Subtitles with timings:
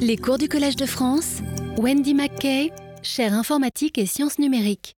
[0.00, 1.38] Les cours du Collège de France,
[1.76, 2.72] Wendy McKay,
[3.02, 4.96] chaire informatique et sciences numériques.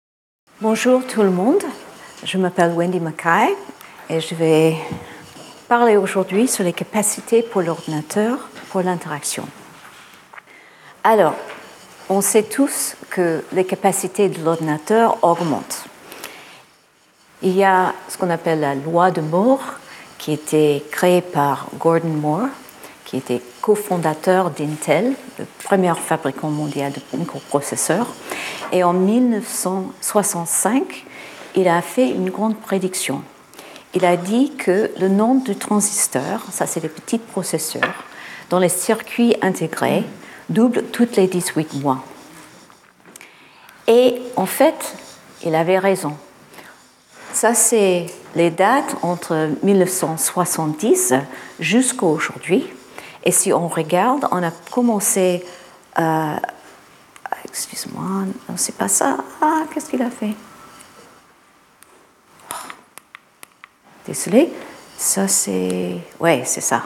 [0.60, 1.62] Bonjour tout le monde,
[2.24, 3.54] je m'appelle Wendy McKay
[4.10, 4.76] et je vais
[5.68, 9.46] parler aujourd'hui sur les capacités pour l'ordinateur pour l'interaction.
[11.04, 11.34] Alors,
[12.08, 15.84] on sait tous que les capacités de l'ordinateur augmentent.
[17.42, 19.62] Il y a ce qu'on appelle la loi de Moore
[20.18, 22.48] qui été créée par Gordon Moore
[23.08, 28.08] qui était cofondateur d'Intel, le premier fabricant mondial de microprocesseurs.
[28.70, 31.06] Et en 1965,
[31.56, 33.22] il a fait une grande prédiction.
[33.94, 38.04] Il a dit que le nombre de transistors, ça c'est les petits processeurs,
[38.50, 40.04] dans les circuits intégrés,
[40.50, 42.04] double toutes les 18 mois.
[43.86, 44.94] Et en fait,
[45.46, 46.12] il avait raison.
[47.32, 48.04] Ça, c'est
[48.34, 51.14] les dates entre 1970
[51.58, 52.66] jusqu'à aujourd'hui.
[53.28, 55.44] Et si on regarde, on a commencé.
[55.98, 56.36] Euh,
[57.44, 59.18] Excuse-moi, non, c'est pas ça.
[59.42, 60.32] Ah, qu'est-ce qu'il a fait?
[64.06, 64.50] Désolé.
[64.96, 65.98] Ça, c'est.
[66.18, 66.84] Ouais, c'est ça.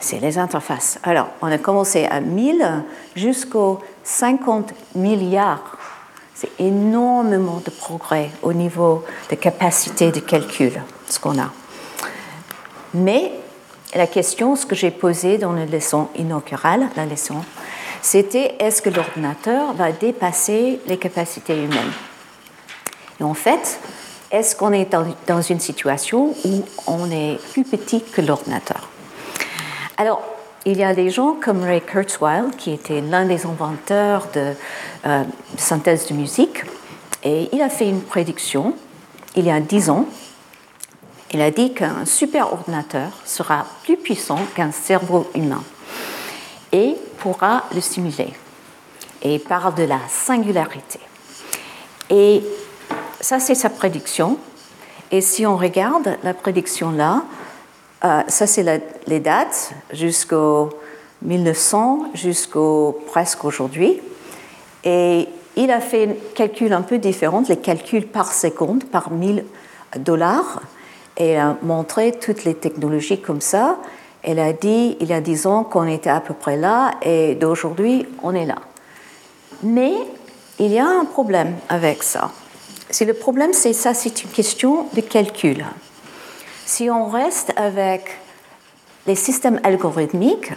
[0.00, 0.98] C'est les interfaces.
[1.02, 5.76] Alors, on a commencé à 1000 jusqu'aux 50 milliards.
[6.34, 11.52] C'est énormément de progrès au niveau de capacité de calcul, ce qu'on a.
[12.94, 13.32] Mais
[13.94, 17.36] la question, ce que j'ai posé dans la leçon inaugurale, la leçon,
[18.02, 21.92] c'était est-ce que l'ordinateur va dépasser les capacités humaines?
[23.20, 23.80] Et en fait,
[24.30, 24.94] est-ce qu'on est
[25.26, 28.88] dans, une situation où on est plus petit que l'ordinateur?
[29.96, 30.22] Alors,
[30.64, 34.52] il y a des gens comme Ray Kurzweil, qui était l'un des inventeurs de
[35.06, 35.22] euh,
[35.56, 36.62] synthèse de musique,
[37.24, 38.74] et il a fait une prédiction
[39.38, 40.06] il y a dix ans
[41.32, 45.62] il a dit qu'un superordinateur sera plus puissant qu'un cerveau humain
[46.72, 48.32] et pourra le simuler.
[49.22, 51.00] Et il parle de la singularité.
[52.10, 52.42] Et
[53.20, 54.38] ça, c'est sa prédiction.
[55.10, 57.22] Et si on regarde la prédiction là,
[58.04, 60.70] euh, ça, c'est les dates jusqu'au
[61.22, 64.00] 1900, jusqu'au presque aujourd'hui.
[64.84, 69.44] Et il a fait un calcul un peu différent, les calculs par seconde, par 1000
[69.96, 70.60] dollars
[71.18, 73.78] elle a montré toutes les technologies comme ça.
[74.22, 77.34] Elle a dit, il y a dix ans qu'on était à peu près là, et
[77.34, 78.56] d'aujourd'hui, on est là.
[79.62, 79.92] Mais
[80.58, 82.30] il y a un problème avec ça.
[82.90, 85.64] Si le problème, c'est ça, c'est une question de calcul.
[86.64, 88.08] Si on reste avec
[89.06, 90.52] les systèmes algorithmiques,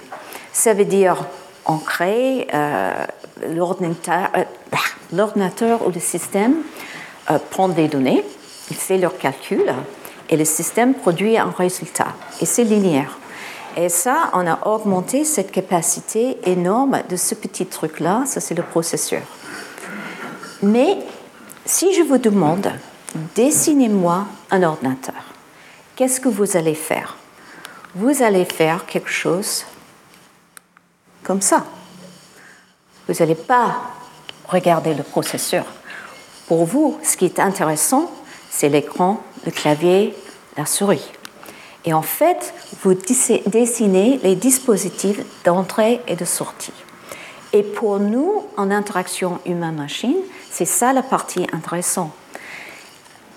[0.53, 1.25] ça veut dire
[1.65, 3.05] on crée euh,
[3.49, 4.43] l'ordinateur, euh,
[5.13, 6.55] l'ordinateur ou le système
[7.29, 8.23] euh, prend des données,
[8.69, 9.73] il fait leurs calculs,
[10.31, 12.07] et le système produit un résultat.
[12.39, 13.17] Et c'est linéaire.
[13.77, 18.63] Et ça, on a augmenté cette capacité énorme de ce petit truc-là, ça c'est le
[18.63, 19.21] processeur.
[20.63, 20.97] Mais
[21.65, 22.71] si je vous demande,
[23.35, 25.23] dessinez-moi un ordinateur,
[25.95, 27.17] qu'est-ce que vous allez faire?
[27.95, 29.65] Vous allez faire quelque chose
[31.23, 31.65] comme ça.
[33.07, 33.75] Vous n'allez pas
[34.47, 35.65] regarder le processeur.
[36.47, 38.11] Pour vous, ce qui est intéressant,
[38.51, 40.13] c'est l'écran, le clavier,
[40.57, 41.09] la souris.
[41.85, 42.53] Et en fait,
[42.83, 46.73] vous dessinez les dispositifs d'entrée et de sortie.
[47.53, 50.17] Et pour nous, en interaction humain-machine,
[50.51, 52.11] c'est ça la partie intéressante.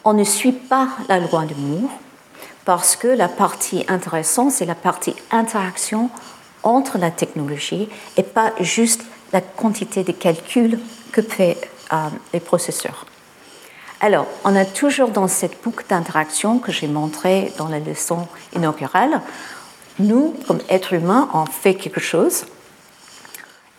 [0.04, 1.90] On ne suit pas la loi de Moore
[2.64, 6.10] parce que la partie intéressante, c'est la partie interaction
[6.62, 9.02] entre la technologie et pas juste
[9.32, 10.78] la quantité de calculs
[11.12, 11.56] que fait
[11.92, 13.06] euh, les processeurs.
[14.00, 19.20] Alors, on a toujours dans cette boucle d'interaction que j'ai montrée dans la leçon inaugurale,
[19.98, 22.44] nous, comme êtres humains, on fait quelque chose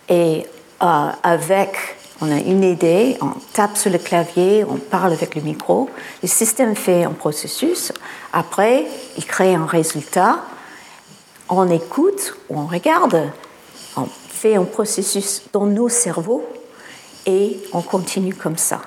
[0.07, 0.45] et
[0.81, 5.41] euh, avec, on a une idée, on tape sur le clavier, on parle avec le
[5.41, 5.89] micro,
[6.21, 7.91] le système fait un processus,
[8.31, 8.85] après,
[9.17, 10.39] il crée un résultat,
[11.49, 13.29] on écoute ou on regarde,
[13.97, 16.45] on fait un processus dans nos cerveaux
[17.25, 18.81] et on continue comme ça.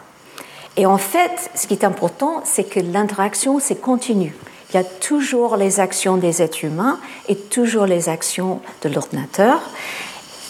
[0.77, 4.35] Et en fait, ce qui est important, c'est que l'interaction, c'est continu.
[4.71, 9.61] Il y a toujours les actions des êtres humains et toujours les actions de l'ordinateur.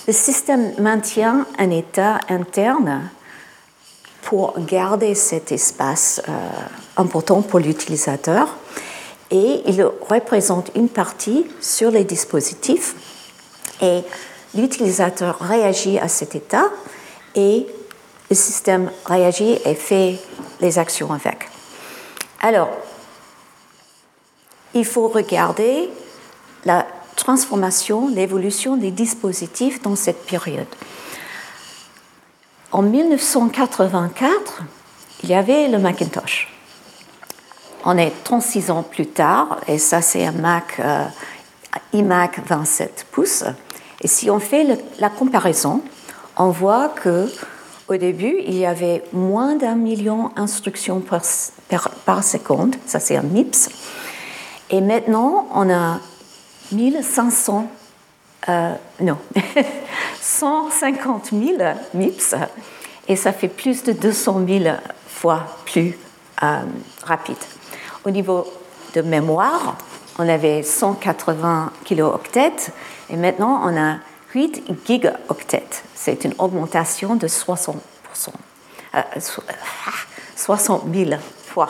[0.06, 3.10] Le système maintient un état interne
[4.22, 6.32] pour garder cet espace euh,
[6.96, 8.56] important pour l'utilisateur
[9.30, 12.94] et il représente une partie sur les dispositifs
[13.80, 14.02] et
[14.54, 16.66] l'utilisateur réagit à cet état
[17.34, 17.66] et
[18.30, 20.19] le système réagit et fait
[20.60, 21.48] les actions avec.
[22.40, 22.70] Alors,
[24.75, 25.88] il faut regarder
[26.66, 26.80] le
[27.16, 30.66] transformation, l'évolution des dispositifs dans cette période.
[32.70, 34.62] En 1984,
[35.22, 36.48] il y avait le Macintosh.
[37.84, 41.04] On est 36 ans plus tard, et ça c'est un Mac euh,
[41.92, 43.44] iMac 27 pouces.
[44.00, 44.66] Et si on fait
[44.98, 45.82] la comparaison,
[46.36, 47.28] on voit que
[47.88, 53.70] au début, il y avait moins d'un million d'instructions par, seconde, ça c'est un MIPS.
[54.70, 55.99] Et maintenant, on a
[56.73, 57.67] 1500,
[58.49, 59.17] euh, non,
[60.20, 61.56] 150 000
[61.94, 62.35] MIPS,
[63.08, 64.76] et ça fait plus de 200 000
[65.06, 65.96] fois plus
[66.43, 66.61] euh,
[67.02, 67.37] rapide.
[68.05, 68.46] Au niveau
[68.94, 69.76] de mémoire,
[70.19, 72.73] on avait 180 kilooctets
[73.08, 73.96] et maintenant on a
[74.34, 75.82] 8 gigaoctets.
[75.94, 77.76] C'est une augmentation de 60%,
[80.36, 81.10] 60 000
[81.46, 81.69] fois.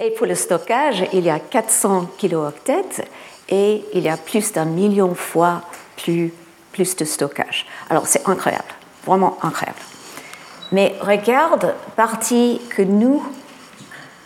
[0.00, 3.04] Et pour le stockage, il y a 400 kilooctets
[3.48, 5.62] et il y a plus d'un million fois
[5.96, 6.32] plus,
[6.72, 7.66] plus de stockage.
[7.90, 8.64] Alors c'est incroyable,
[9.04, 9.78] vraiment incroyable.
[10.72, 13.22] Mais regarde partie que nous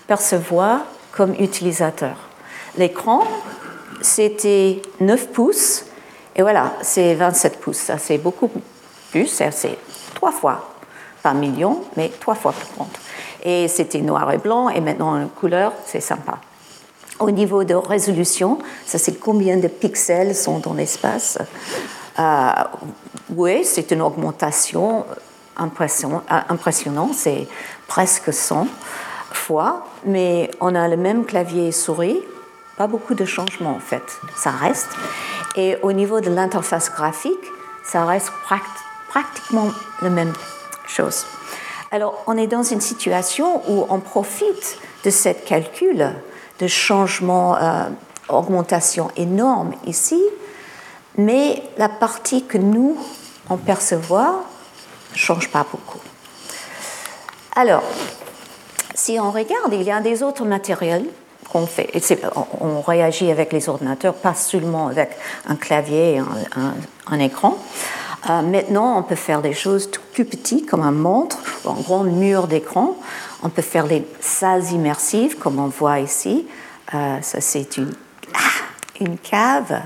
[0.07, 0.81] percevons
[1.13, 2.17] comme utilisateurs.
[2.77, 3.27] L'écran,
[4.01, 5.85] c'était 9 pouces,
[6.39, 7.79] et voilà, c'est 27 pouces.
[7.79, 8.49] Ça, c'est beaucoup
[9.11, 9.77] plus, c'est
[10.15, 10.71] trois fois,
[11.21, 12.89] pas million, mais trois fois plus grand.
[13.43, 16.39] Et c'était noir et blanc, et maintenant en couleur, c'est sympa.
[17.19, 21.39] Au niveau de résolution, ça c'est combien de pixels sont dans l'espace?
[22.21, 22.51] Euh,
[23.31, 25.05] oui, c'est une augmentation
[25.57, 27.49] impressionnante, c'est
[27.89, 28.69] presque 100
[29.33, 32.21] fois, mais on a le même clavier souris,
[32.79, 34.89] pas beaucoup de changements en fait, ça reste.
[35.57, 37.47] Et au niveau de l'interface graphique,
[37.83, 38.31] ça reste
[39.09, 40.33] pratiquement la même
[40.87, 41.27] chose.
[41.91, 46.15] Alors on est dans une situation où on profite de cette calcul
[46.61, 47.89] de changement, euh,
[48.29, 50.23] augmentation énorme ici,
[51.17, 52.97] mais la partie que nous,
[53.51, 54.35] on percevoir,
[55.13, 56.01] ne change pas beaucoup.
[57.57, 57.83] Alors,
[58.95, 61.07] si on regarde, il y a des autres matériels
[61.55, 65.11] on, réagit avec les ordinateurs, pas seulement avec
[65.47, 67.59] un clavier et un, écran.
[68.29, 71.81] Euh, maintenant, on peut faire des choses tout plus petites, comme un montre ou un
[71.81, 72.97] grand mur d'écran.
[73.43, 76.47] On peut faire des salles immersives, comme on voit ici.
[76.95, 77.93] Euh, ça, c'est une,
[78.35, 79.81] ah, une cave.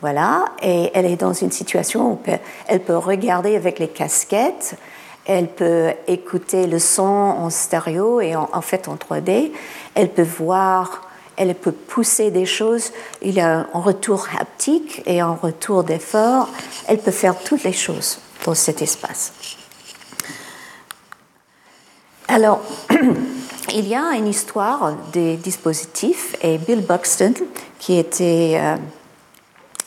[0.00, 2.20] Voilà, et elle est dans une situation où
[2.66, 4.76] elle peut regarder avec les casquettes
[5.30, 9.52] elle peut écouter le son en stéréo et en, fait en 3D,
[9.94, 11.02] elle peut voir,
[11.36, 12.90] elle peut pousser des choses,
[13.22, 16.48] il y a un retour haptique et un retour d'effort,
[16.88, 19.32] elle peut faire toutes les choses dans cet espace.
[22.26, 22.60] Alors,
[23.72, 27.34] il y a une histoire des dispositifs et Bill Buxton,
[27.78, 28.76] qui était euh,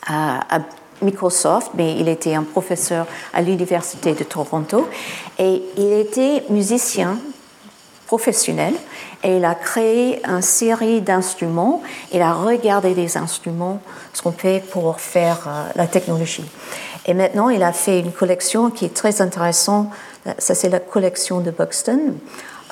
[0.06, 0.60] à
[1.04, 4.88] Microsoft, mais il était un professeur à l'Université de Toronto
[5.38, 7.18] et il était musicien
[8.06, 8.74] professionnel
[9.22, 11.82] et il a créé une série d'instruments.
[12.12, 13.80] Il a regardé des instruments,
[14.12, 16.44] ce qu'on fait pour faire euh, la technologie.
[17.06, 19.88] Et maintenant, il a fait une collection qui est très intéressante.
[20.38, 22.14] Ça, c'est la collection de Buxton.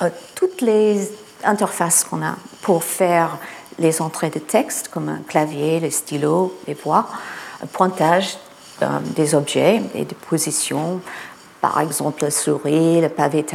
[0.01, 1.11] Euh, toutes les
[1.43, 3.37] interfaces qu'on a pour faire
[3.79, 7.07] les entrées de texte, comme un clavier, les stylos, les voix,
[7.71, 8.37] pointage
[8.81, 10.99] euh, des objets et des positions,
[11.61, 13.45] par exemple la souris, le pavé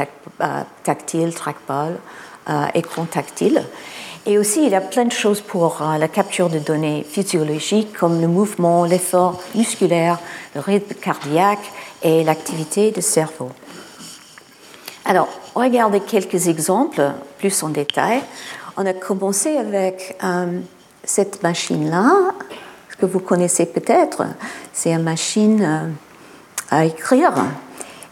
[0.41, 1.97] euh, tactile, trackball,
[2.49, 3.63] euh, écran tactile.
[4.25, 8.21] Et aussi, il y a plein de choses pour la capture de données physiologiques comme
[8.21, 10.19] le mouvement, l'effort musculaire,
[10.55, 11.71] le rythme cardiaque
[12.03, 13.49] et l'activité du cerveau.
[15.05, 18.21] Alors, regardez quelques exemples plus en détail.
[18.77, 20.17] On a commencé avec
[21.05, 22.33] cette machine-là,
[22.99, 24.25] que vous connaissez peut-être,
[24.73, 25.89] c'est une machine euh,
[26.69, 27.33] à écrire.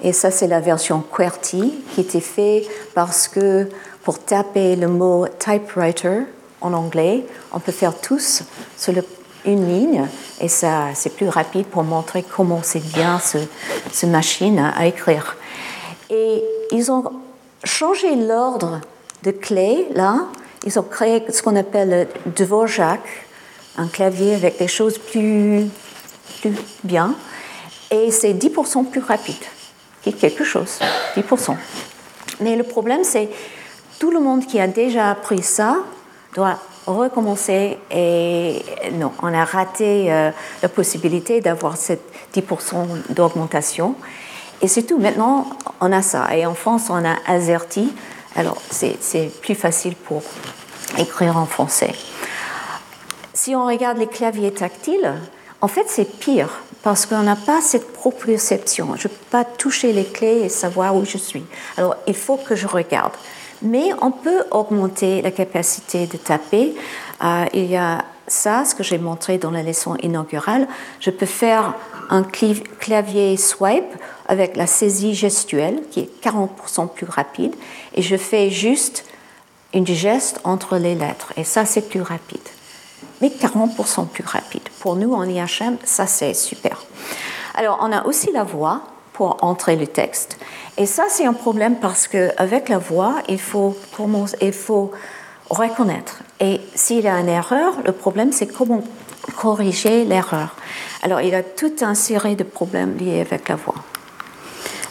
[0.01, 3.67] Et ça, c'est la version QWERTY qui était faite parce que
[4.03, 6.21] pour taper le mot typewriter
[6.61, 8.43] en anglais, on peut faire tous
[8.77, 8.93] sur
[9.45, 10.07] une ligne
[10.39, 15.35] et ça, c'est plus rapide pour montrer comment c'est bien ce, machine à écrire.
[16.09, 17.03] Et ils ont
[17.63, 18.81] changé l'ordre
[19.23, 20.25] de clés là.
[20.65, 23.01] Ils ont créé ce qu'on appelle le Dvorak,
[23.77, 25.67] un clavier avec des choses plus,
[26.41, 26.53] plus
[26.83, 27.15] bien.
[27.91, 29.35] Et c'est 10% plus rapide.
[30.19, 30.79] Quelque chose,
[31.17, 31.55] 10%.
[32.39, 33.29] Mais le problème, c'est
[33.99, 35.77] tout le monde qui a déjà appris ça
[36.33, 40.31] doit recommencer et non, on a raté euh,
[40.61, 42.03] la possibilité d'avoir cette
[42.33, 43.95] 10% d'augmentation.
[44.61, 44.97] Et c'est tout.
[44.97, 45.47] Maintenant,
[45.81, 46.35] on a ça.
[46.35, 47.91] Et en France, on a AZERTY.
[48.35, 50.21] Alors, c'est plus facile pour
[50.97, 51.93] écrire en français
[53.47, 55.13] Si on regarde les claviers tactiles,
[55.61, 56.49] en fait, c'est pire
[56.83, 58.97] parce qu'on n'a pas cette proprioception.
[58.97, 61.45] Je ne peux pas toucher les clés et savoir où je suis.
[61.77, 63.13] Alors, il faut que je regarde.
[63.61, 66.75] Mais on peut augmenter la capacité de taper.
[67.23, 70.67] Euh, il y a ça, ce que j'ai montré dans la leçon inaugurale.
[70.99, 71.73] Je peux faire
[72.09, 73.93] un clavier swipe
[74.27, 77.55] avec la saisie gestuelle qui est 40% plus rapide
[77.95, 79.05] et je fais juste
[79.73, 82.41] une geste entre les lettres et ça c'est plus rapide
[83.21, 84.61] mais 40% plus rapide.
[84.79, 86.77] Pour nous, en IHM, ça c'est super.
[87.55, 88.81] Alors, on a aussi la voix
[89.13, 90.37] pour entrer le texte.
[90.77, 93.75] Et ça, c'est un problème parce qu'avec la voix, il faut,
[94.41, 94.91] il faut
[95.49, 96.19] reconnaître.
[96.39, 98.83] Et s'il y a une erreur, le problème, c'est comment
[99.35, 100.55] corriger l'erreur.
[101.01, 103.75] Alors, il y a tout un série de problèmes liés avec la voix.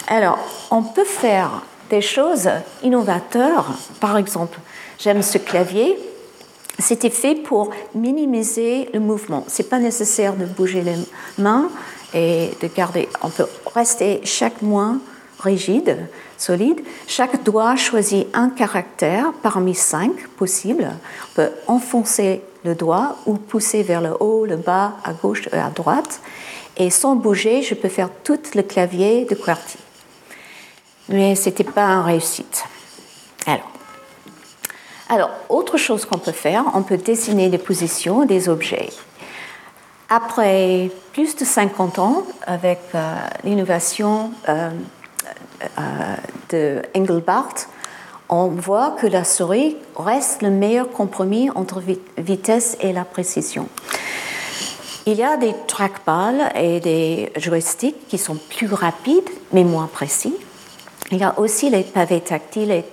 [0.08, 0.38] Alors,
[0.70, 2.48] on peut faire des choses
[2.82, 3.66] innovateurs.
[4.00, 4.58] Par exemple,
[4.98, 5.96] j'aime ce clavier,
[6.78, 9.44] c'était fait pour minimiser le mouvement.
[9.48, 10.96] C'est pas nécessaire de bouger les
[11.38, 11.68] mains
[12.14, 13.08] et de garder.
[13.22, 15.00] On peut rester chaque main
[15.40, 16.80] rigide, solide.
[17.06, 20.90] Chaque doigt choisit un caractère parmi cinq possibles.
[21.30, 25.58] On peut enfoncer le doigt ou pousser vers le haut, le bas, à gauche et
[25.58, 26.20] à droite.
[26.76, 29.78] Et sans bouger, je peux faire tout le clavier de QWERTY.
[31.08, 32.64] Mais c'était pas une réussite.
[33.46, 33.70] Alors,
[35.08, 38.88] alors, autre chose qu'on peut faire, on peut dessiner des positions des objets.
[40.08, 44.70] Après plus de 50 ans, avec euh, l'innovation euh,
[45.78, 46.16] euh,
[46.50, 47.54] de Engelbart,
[48.28, 51.80] on voit que la souris reste le meilleur compromis entre
[52.18, 53.68] vitesse et la précision.
[55.06, 60.34] Il y a des trackballs et des joysticks qui sont plus rapides mais moins précis.
[61.12, 62.84] Il y a aussi les pavés tactiles et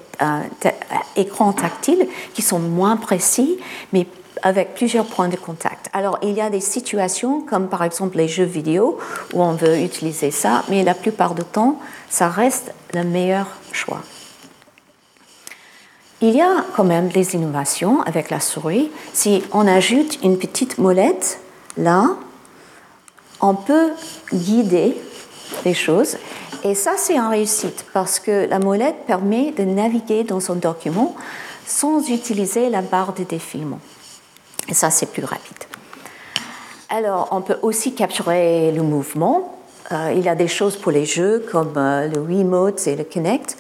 [1.16, 3.58] écrans tactiles qui sont moins précis,
[3.92, 4.08] mais
[4.42, 5.90] avec plusieurs points de contact.
[5.94, 8.98] Alors, il y a des situations comme par exemple les jeux vidéo
[9.34, 11.80] où on veut utiliser ça, mais la plupart du temps,
[12.10, 14.02] ça reste le meilleur choix.
[16.22, 18.90] Il y a quand même des innovations avec la souris.
[19.14, 21.40] Si on ajoute une petite molette
[21.78, 22.16] là,
[23.42, 23.92] on peut
[24.34, 24.96] guider
[25.66, 26.18] les choses
[26.64, 31.16] et ça, c'est une réussite parce que la molette permet de naviguer dans un document
[31.66, 33.80] sans utiliser la barre de défilement.
[34.70, 35.58] Et ça, c'est plus rapide.
[36.90, 39.58] Alors, on peut aussi capturer le mouvement.
[39.92, 43.04] Euh, il y a des choses pour les jeux comme euh, le Wiimote et le
[43.04, 43.58] Kinect.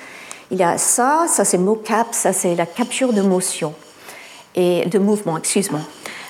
[0.51, 3.73] Il y a ça, ça c'est mocap, ça c'est la capture de motion
[4.55, 5.81] et de mouvement, excuse-moi.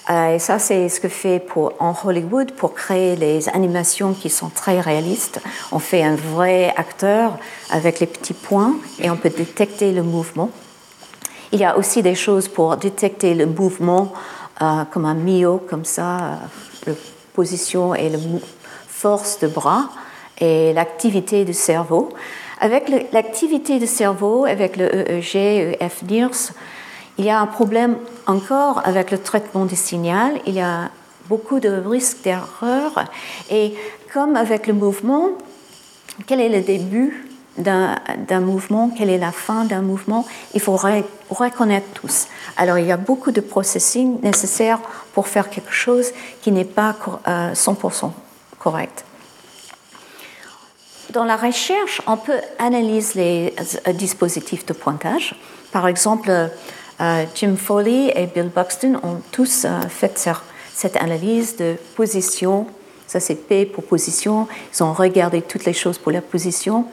[0.10, 1.45] Euh, et ça, c'est ce que fait
[1.79, 5.39] en Hollywood pour créer les animations qui sont très réalistes.
[5.72, 7.38] On fait un vrai acteur
[7.69, 10.50] avec les petits points et on peut détecter le mouvement.
[11.53, 14.12] Il y a aussi des choses pour détecter le mouvement
[14.62, 16.36] euh, comme un mio, comme ça, euh,
[16.88, 16.93] la
[17.33, 18.17] position et la
[18.88, 19.89] force de bras
[20.39, 22.10] et l'activité du cerveau.
[22.60, 26.53] Avec l'activité du cerveau, avec le EEG, EF-NIRS,
[27.17, 30.39] il y a un problème encore avec le traitement des signaux.
[30.46, 30.89] Il y a
[31.29, 33.05] beaucoup de risques d'erreur.
[33.50, 33.75] Et
[34.13, 35.29] comme avec le mouvement,
[36.25, 37.27] quel est le début
[37.58, 40.75] d'un mouvement, quelle est la fin d'un mouvement, il faut
[41.29, 42.27] reconnaître tous.
[42.58, 44.79] Alors il y a beaucoup de processing nécessaires
[45.13, 46.96] pour faire quelque chose qui n'est pas
[47.27, 48.08] 100% euh,
[48.58, 49.05] correct.
[51.12, 53.55] Dans la recherche, on peut analyser les
[53.88, 55.36] euh, dispositifs de pointage.
[55.72, 56.50] Par exemple,
[57.35, 60.29] Jim Foley et Bill Buxton ont tous euh, fait
[60.73, 62.67] cette analyse de position.
[63.07, 64.47] Ça, c'est P pour position.
[64.73, 66.85] Ils ont regardé toutes les choses pour la position.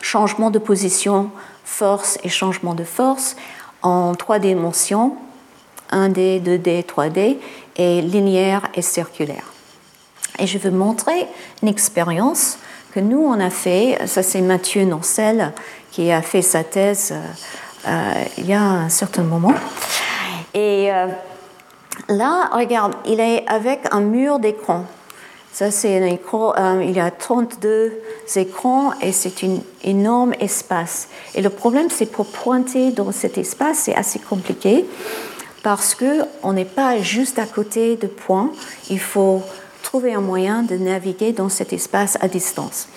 [0.00, 1.30] Changement de position,
[1.64, 3.36] force et changement de force
[3.82, 5.16] en trois dimensions
[5.92, 7.36] 1D, 2D, 3D
[7.76, 9.52] et linéaire et circulaire.
[10.38, 11.26] Et je veux montrer
[11.62, 12.58] une expérience
[12.92, 13.98] que nous, on a fait.
[14.06, 15.52] Ça, c'est Mathieu Nancel
[15.90, 17.32] qui a fait sa thèse euh, euh,
[17.86, 19.54] il y a un certain moment.
[20.54, 21.06] Et euh,
[22.08, 24.84] là, regarde, il est avec un mur d'écran.
[25.52, 27.92] Ça, c'est un écran, euh, il y a 32
[28.36, 31.08] écrans et c'est un énorme espace.
[31.34, 34.84] Et le problème, c'est pour pointer dans cet espace, c'est assez compliqué
[35.62, 38.50] parce qu'on n'est pas juste à côté de points.
[38.90, 39.42] Il faut
[39.82, 42.88] trouver un moyen de naviguer dans cet espace à distance.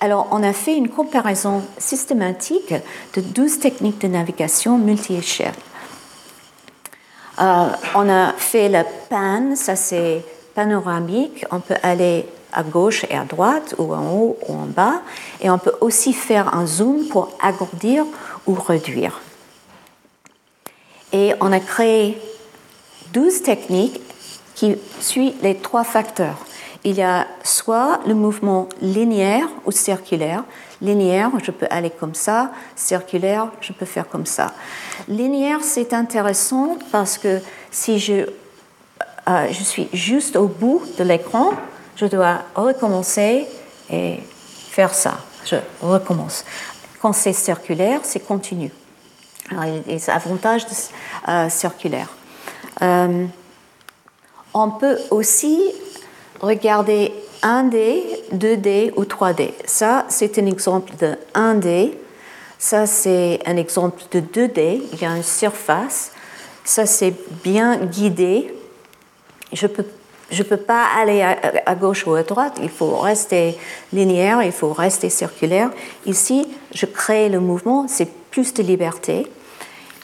[0.00, 2.72] Alors, on a fait une comparaison systématique
[3.14, 5.54] de 12 techniques de navigation multi-échelle.
[7.40, 10.24] Euh, on a fait le pan, ça c'est
[10.54, 15.02] panoramique, on peut aller à gauche et à droite, ou en haut ou en bas,
[15.40, 18.04] et on peut aussi faire un zoom pour agrandir
[18.46, 19.20] ou réduire.
[21.12, 22.20] Et on a créé
[23.12, 24.00] 12 techniques
[24.54, 26.47] qui suit les trois facteurs.
[26.88, 30.42] Il y a soit le mouvement linéaire ou circulaire.
[30.80, 32.50] Linéaire, je peux aller comme ça.
[32.76, 34.54] Circulaire, je peux faire comme ça.
[35.06, 37.40] Linéaire, c'est intéressant parce que
[37.70, 41.52] si je, euh, je suis juste au bout de l'écran,
[41.94, 43.46] je dois recommencer
[43.90, 44.20] et
[44.70, 45.18] faire ça.
[45.44, 46.46] Je recommence.
[47.02, 48.70] Quand c'est circulaire, c'est continu.
[49.50, 50.64] Alors, il y a des avantages
[51.28, 52.08] euh, circulaires.
[52.80, 53.26] Euh,
[54.54, 55.60] on peut aussi
[56.40, 58.02] regarder 1D,
[58.34, 59.52] 2D ou 3D.
[59.64, 61.92] Ça, c'est un exemple de 1D.
[62.58, 64.82] Ça, c'est un exemple de 2D.
[64.92, 66.12] Il y a une surface.
[66.64, 67.14] Ça, c'est
[67.44, 68.52] bien guidé.
[69.52, 69.84] Je peux
[70.30, 73.56] je ne peux pas aller à, gauche ou à droite, il faut rester
[73.92, 75.70] linéaire, il faut rester circulaire.
[76.04, 79.26] Ici, je crée le mouvement, c'est plus de liberté.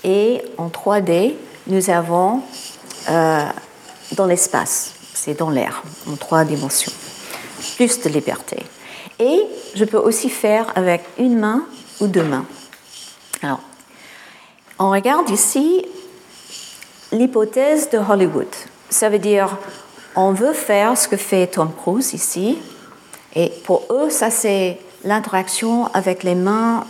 [0.03, 1.35] Et en 3D,
[1.67, 2.41] nous avons
[3.11, 3.45] euh,
[4.13, 6.93] dans l'espace, c'est dans l'air, en trois dimensions,
[7.77, 8.59] plus de liberté.
[9.19, 9.43] Et
[9.75, 11.65] je peux aussi faire avec une main
[12.01, 12.45] ou deux mains.
[13.43, 13.61] Alors,
[14.79, 15.87] on regarde ici
[17.13, 18.49] l'hypothèse de Hollywood.
[18.91, 19.57] Ça veut dire
[20.17, 22.59] on veut faire ce que fait Tom Cruise ici.
[23.35, 26.87] Et pour eux, ça c'est l'interaction avec les mains,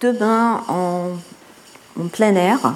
[0.00, 1.10] deux mains en,
[2.12, 2.74] plein air.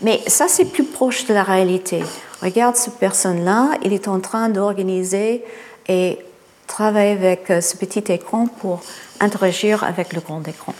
[0.00, 2.02] Mais ça c'est plus proche de la réalité.
[2.42, 5.44] Regarde cette personne-là, il est en train d'organiser
[5.88, 6.18] et
[6.66, 8.80] travailler avec euh, ce petit écran pour
[9.20, 10.74] interagir avec le grand écran.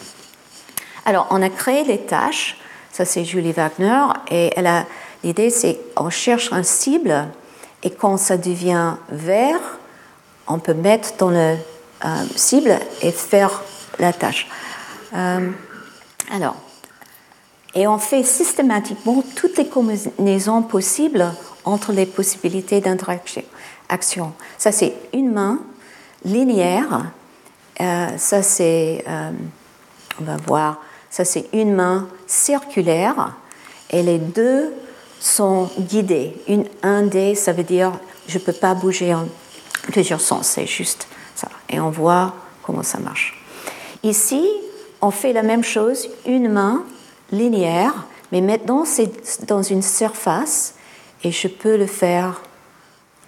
[1.04, 2.58] Alors, on a créé les tâches.
[2.90, 4.04] Ça, c'est Julie Wagner.
[4.30, 4.52] Et
[5.22, 7.28] l'idée, c'est qu'on cherche un cible
[7.82, 9.60] et quand ça devient vert,
[10.46, 11.56] on peut mettre dans le
[12.04, 13.62] euh, cible et faire
[13.98, 14.48] la tâche.
[15.14, 15.50] Euh,
[16.32, 16.56] alors,
[17.74, 21.32] et on fait systématiquement toutes les combinaisons possibles
[21.64, 23.44] entre les possibilités d'interaction.
[24.58, 25.58] Ça, c'est une main
[26.24, 27.12] linéaire.
[27.80, 29.04] Euh, ça, c'est,
[30.20, 33.34] on va voir, ça, c'est une main circulaire.
[33.90, 34.72] Et les deux
[35.20, 36.34] sont guidés.
[36.48, 37.92] Une, un dé, ça veut dire
[38.26, 39.26] je ne peux pas bouger en
[39.90, 41.48] plusieurs sens, c'est juste ça.
[41.68, 43.38] Et on voit comment ça marche.
[44.02, 44.48] Ici,
[45.00, 46.84] on fait la même chose, une main
[47.30, 50.74] linéaire, mais maintenant c'est dans une surface
[51.24, 52.42] et je peux le faire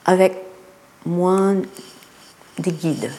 [0.04, 0.34] avec
[1.06, 1.56] moins
[2.58, 3.10] de guides.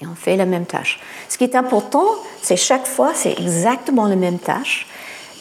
[0.00, 1.00] Et on fait la même tâche.
[1.28, 2.06] Ce qui est important,
[2.42, 4.86] c'est chaque fois, c'est exactement la même tâche.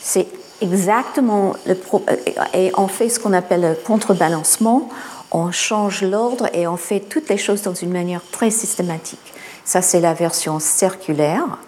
[0.01, 0.27] C'est
[0.61, 2.15] exactement le euh,
[2.53, 4.89] et on fait ce qu'on appelle le contrebalancement.
[5.31, 9.33] On change l'ordre et on fait toutes les choses dans une manière très systématique.
[9.63, 11.59] Ça, c'est la version circulaire.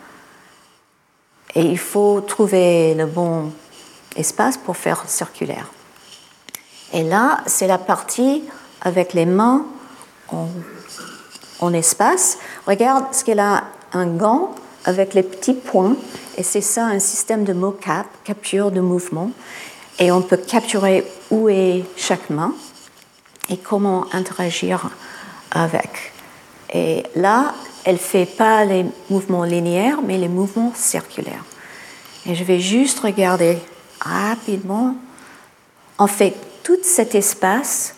[1.54, 3.52] Et il faut trouver le bon
[4.16, 5.70] espace pour faire circulaire.
[6.94, 8.44] Et là, c'est la partie
[8.82, 9.66] avec les mains
[10.32, 10.48] en,
[11.60, 12.38] en espace.
[12.66, 15.96] Regarde ce qu'elle a un gant avec les petits points
[16.38, 19.32] et c'est ça un système de mocap, capture de mouvement.
[20.00, 22.54] Et on peut capturer où est chaque main
[23.50, 24.90] et comment interagir
[25.52, 26.14] avec.
[26.74, 31.44] Et là, elle ne fait pas les mouvements linéaires, mais les mouvements circulaires.
[32.26, 33.58] Et je vais juste regarder
[34.00, 34.96] rapidement.
[35.98, 37.96] On fait tout cet espace,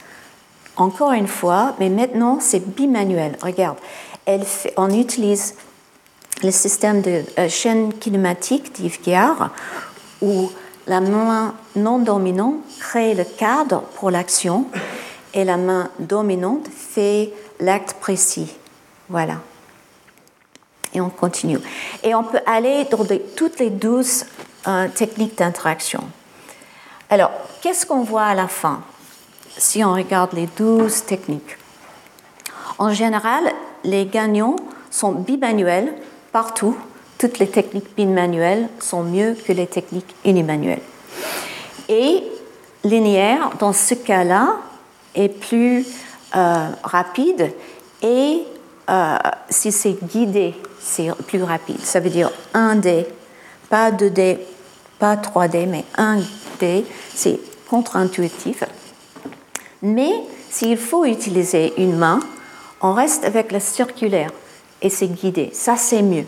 [0.76, 3.38] encore une fois, mais maintenant c'est bimanuel.
[3.41, 3.78] Regarde,
[4.26, 4.45] elle
[4.78, 5.56] on utilise
[6.43, 9.00] le système de euh, chaîne kinématique d'Yves
[10.21, 10.52] où
[10.88, 14.65] la main non dominante crée le cadre pour l'action
[15.34, 18.56] et la main dominante fait l'acte précis.
[19.10, 19.36] Voilà.
[20.93, 21.60] Et on continue.
[22.04, 24.26] Et on peut aller dans toutes les douze
[24.67, 26.04] euh, techniques d'interaction.
[27.12, 28.82] Alors, qu'est-ce qu'on voit à la fin
[29.58, 31.58] si on regarde les douze techniques?
[32.78, 33.43] En général,
[33.84, 34.56] les gagnants
[34.89, 35.93] sont bimanuels
[36.32, 36.78] partout,
[37.17, 40.82] toutes les techniques bimanuelles sont mieux que les techniques unimanuelles.
[41.89, 42.24] Et
[42.86, 44.56] linéaire, dans ce cas-là,
[45.13, 45.86] est plus
[46.38, 47.52] euh, rapide
[48.02, 48.43] et
[48.89, 49.17] euh,
[49.50, 51.82] si c'est guidé, c'est plus rapide.
[51.82, 53.06] Ça veut dire 1D,
[53.69, 54.38] pas 2D,
[55.02, 56.86] pas 3D, mais 1D,
[57.16, 58.64] c'est contre-intuitif.
[59.82, 60.12] Mais
[60.52, 62.20] s'il faut utiliser une main,
[62.82, 64.30] on reste avec la circulaire
[64.80, 65.50] et c'est guidé.
[65.54, 66.26] Ça, c'est mieux.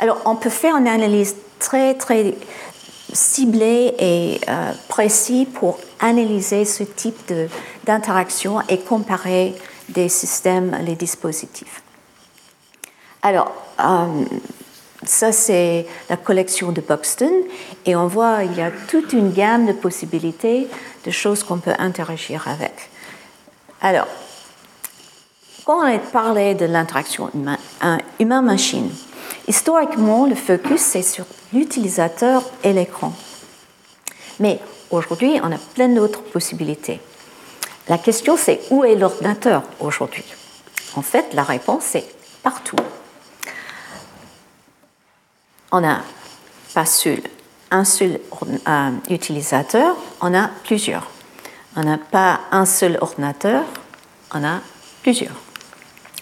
[0.00, 2.34] Alors, on peut faire une analyse très, très
[3.12, 7.32] ciblée et euh, précise pour analyser ce type
[7.84, 9.54] d'interaction et comparer
[9.90, 11.82] des systèmes, les dispositifs.
[13.20, 14.24] Alors, euh,
[15.08, 17.32] ça, c'est la collection de Buxton.
[17.86, 20.68] Et on voit il y a toute une gamme de possibilités
[21.04, 22.74] de choses qu'on peut interagir avec.
[23.80, 24.06] Alors,
[25.64, 27.30] quand on a parlé de l'interaction
[28.20, 28.90] humain-machine,
[29.46, 33.12] historiquement, le focus, c'est sur l'utilisateur et l'écran.
[34.40, 37.00] Mais aujourd'hui, on a plein d'autres possibilités.
[37.88, 40.24] La question, c'est où est l'ordinateur aujourd'hui?
[40.96, 42.04] En fait, la réponse, c'est
[42.42, 42.76] partout
[45.72, 46.02] on n'a
[46.74, 46.84] pas
[47.70, 48.20] un seul
[48.66, 51.06] euh, utilisateur, on a plusieurs.
[51.76, 53.64] On n'a pas un seul ordinateur,
[54.34, 54.60] on a
[55.02, 55.34] plusieurs.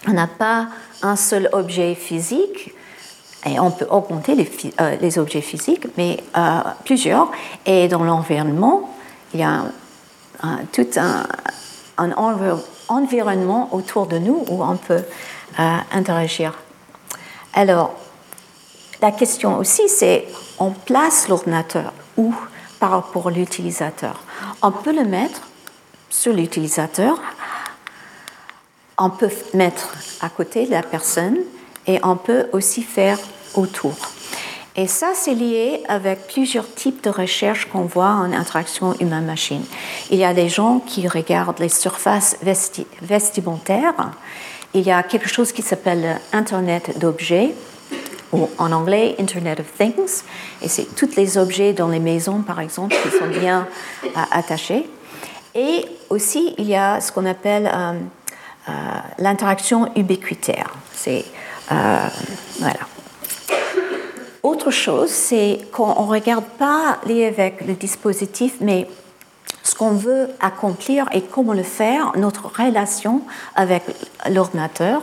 [0.07, 0.67] On n'a pas
[1.01, 2.73] un seul objet physique,
[3.45, 4.49] et on peut augmenter les,
[4.81, 7.31] euh, objets physiques, mais euh, plusieurs.
[7.65, 8.93] Et dans l'environnement,
[9.33, 9.65] il y a
[10.71, 11.23] tout un,
[11.97, 12.11] un,
[12.89, 15.03] environnement autour de nous où on peut
[15.91, 16.53] interagir.
[17.53, 17.95] Alors,
[19.01, 20.27] la question aussi, c'est
[20.59, 22.33] on place l'ordinateur où
[22.79, 24.23] par rapport à l'utilisateur?
[24.61, 25.41] On peut le mettre
[26.09, 27.19] sur l'utilisateur,
[28.97, 31.37] on peut mettre à côté de la personne
[31.85, 33.19] et on peut aussi faire
[33.53, 33.93] autour.
[34.75, 39.63] Et ça, c'est lié avec plusieurs types de recherches qu'on voit en interaction humain-machine.
[40.11, 42.37] Il y a des gens qui regardent les surfaces
[43.01, 44.11] vestimentaires.
[44.75, 47.55] Il y a quelque chose qui s'appelle Internet d'objets
[48.33, 50.23] ou en anglais Internet of Things,
[50.61, 53.67] et c'est tous les objets dans les maisons, par exemple, qui sont bien
[54.03, 54.89] euh, attachés.
[55.55, 57.93] Et aussi, il y a ce qu'on appelle euh,
[58.69, 58.71] euh,
[59.19, 60.73] l'interaction ubiquitaire.
[60.93, 61.25] C'est
[61.69, 62.79] voilà.
[64.43, 68.87] Autre chose, c'est qu'on ne regarde pas lié avec le dispositif, mais
[69.63, 73.21] ce qu'on veut accomplir et comment le faire, notre relation
[73.55, 73.83] avec
[74.29, 75.01] l'ordinateur,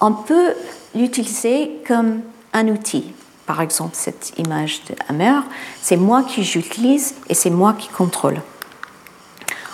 [0.00, 0.54] on peut
[0.94, 2.20] l'utiliser comme
[2.54, 3.12] un outil.
[3.46, 5.40] Par exemple, cette image de Hammer,
[5.82, 8.40] c'est moi qui j'utilise et c'est moi qui contrôle.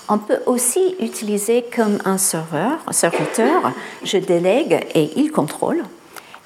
[0.08, 5.84] On peut aussi utiliser comme un serveur, un serviteur, je délègue et il contrôle.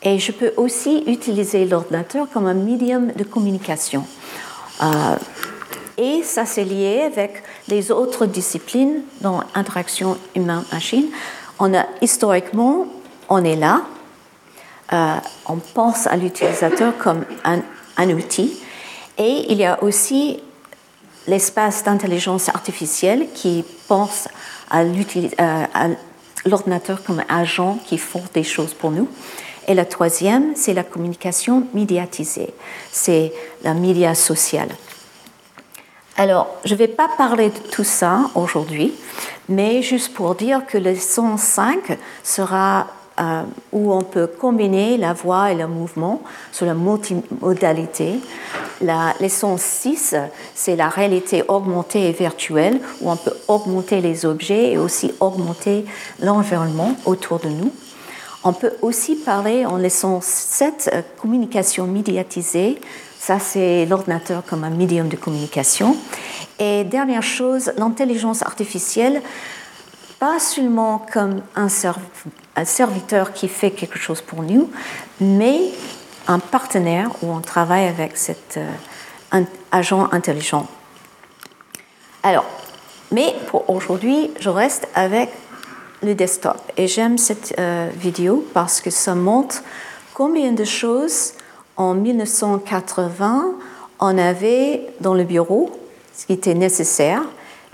[0.03, 4.05] Et je peux aussi utiliser l'ordinateur comme un médium de communication.
[4.83, 5.17] Euh,
[5.97, 11.07] et ça, c'est lié avec les autres disciplines dans l'interaction humain-machine.
[11.59, 12.87] On a historiquement,
[13.31, 13.83] on est là,
[14.93, 15.17] euh,
[15.47, 18.53] on pense à l'utilisateur comme un, outil.
[19.19, 20.41] Et il y a aussi
[21.27, 24.29] l'espace d'intelligence artificielle qui pense
[24.71, 25.95] à euh,
[26.45, 29.09] l'ordinateur comme agent qui font des choses pour nous.
[29.67, 32.53] Et la troisième, c'est la communication médiatisée,
[32.93, 34.69] c'est la média sociale.
[36.17, 38.93] Alors, je ne vais pas parler de tout ça aujourd'hui,
[39.49, 42.87] mais juste pour dire que le 105 sera
[43.21, 48.19] euh, où on peut combiner la voix et le mouvement sur la multimodalité.
[48.81, 50.17] La leçon 6,
[50.53, 55.85] c'est la réalité augmentée et virtuelle, où on peut augmenter les objets et aussi augmenter
[56.21, 57.71] l'environnement autour de nous.
[58.43, 62.81] On peut aussi parler en leçon 7, euh, communication médiatisée.
[63.19, 65.97] Ça, c'est l'ordinateur comme un médium de communication.
[66.59, 69.23] Et dernière chose, l'intelligence artificielle,
[70.19, 72.03] pas seulement comme un cerveau
[72.57, 74.71] un serviteur qui fait quelque chose pour nous,
[75.21, 75.61] mais
[76.29, 80.67] un partenaire où on travaille avec cet euh, agent intelligent.
[82.23, 82.47] Alors,
[83.13, 85.31] mais pour aujourd'hui, je reste avec
[86.03, 86.61] le desktop.
[86.77, 89.63] Et j'aime cette euh, vidéo parce que ça montre
[90.15, 91.33] combien de choses
[91.77, 93.55] en 1980
[94.01, 95.71] on avait dans le bureau,
[96.17, 97.23] ce qui était nécessaire,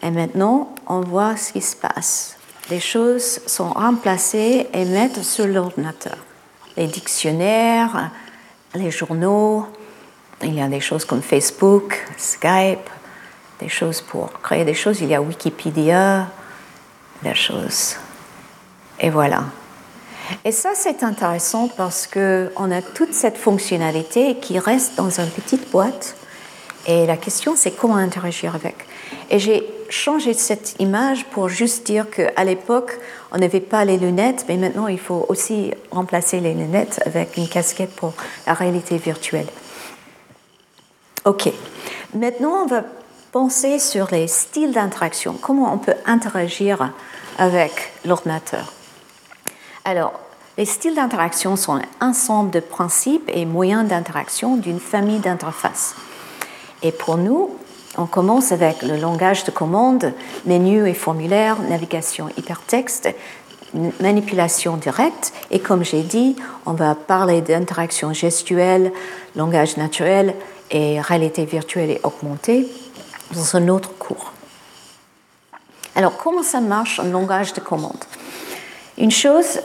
[0.02, 2.36] et maintenant on voit ce qui se passe
[2.68, 6.16] les choses sont remplacées et mises sur l'ordinateur.
[6.76, 8.10] Les dictionnaires,
[8.74, 9.66] les journaux,
[10.42, 12.88] il y a des choses comme Facebook, Skype,
[13.60, 15.00] des choses pour créer des choses.
[15.00, 16.28] Il y a Wikipédia,
[17.22, 17.96] des choses.
[18.98, 19.44] Et voilà.
[20.44, 25.70] Et ça, c'est intéressant parce qu'on a toute cette fonctionnalité qui reste dans une petite
[25.70, 26.16] boîte.
[26.86, 28.76] Et la question, c'est comment interagir avec.
[29.28, 32.98] Et j'ai changé cette image pour juste dire qu'à l'époque,
[33.32, 37.48] on n'avait pas les lunettes, mais maintenant, il faut aussi remplacer les lunettes avec une
[37.48, 38.14] casquette pour
[38.46, 39.48] la réalité virtuelle.
[41.24, 41.52] OK.
[42.14, 42.84] Maintenant, on va
[43.32, 45.34] penser sur les styles d'interaction.
[45.40, 46.92] Comment on peut interagir
[47.38, 48.72] avec l'ordinateur?
[49.84, 50.12] Alors,
[50.58, 55.94] les styles d'interaction sont un ensemble de principes et moyens d'interaction d'une famille d'interfaces.
[56.82, 57.56] Et pour nous,
[57.96, 60.12] on commence avec le langage de commande,
[60.46, 63.08] menu et formulaire, navigation hypertexte,
[64.00, 65.32] manipulation directe.
[65.50, 68.92] Et comme j'ai dit, on va parler d'interaction gestuelle,
[69.36, 70.34] langage naturel
[70.70, 72.68] et réalité virtuelle et augmentée
[73.32, 74.32] dans un autre cours.
[75.94, 78.04] Alors, comment ça marche un langage de commande?
[78.96, 79.60] Une chose,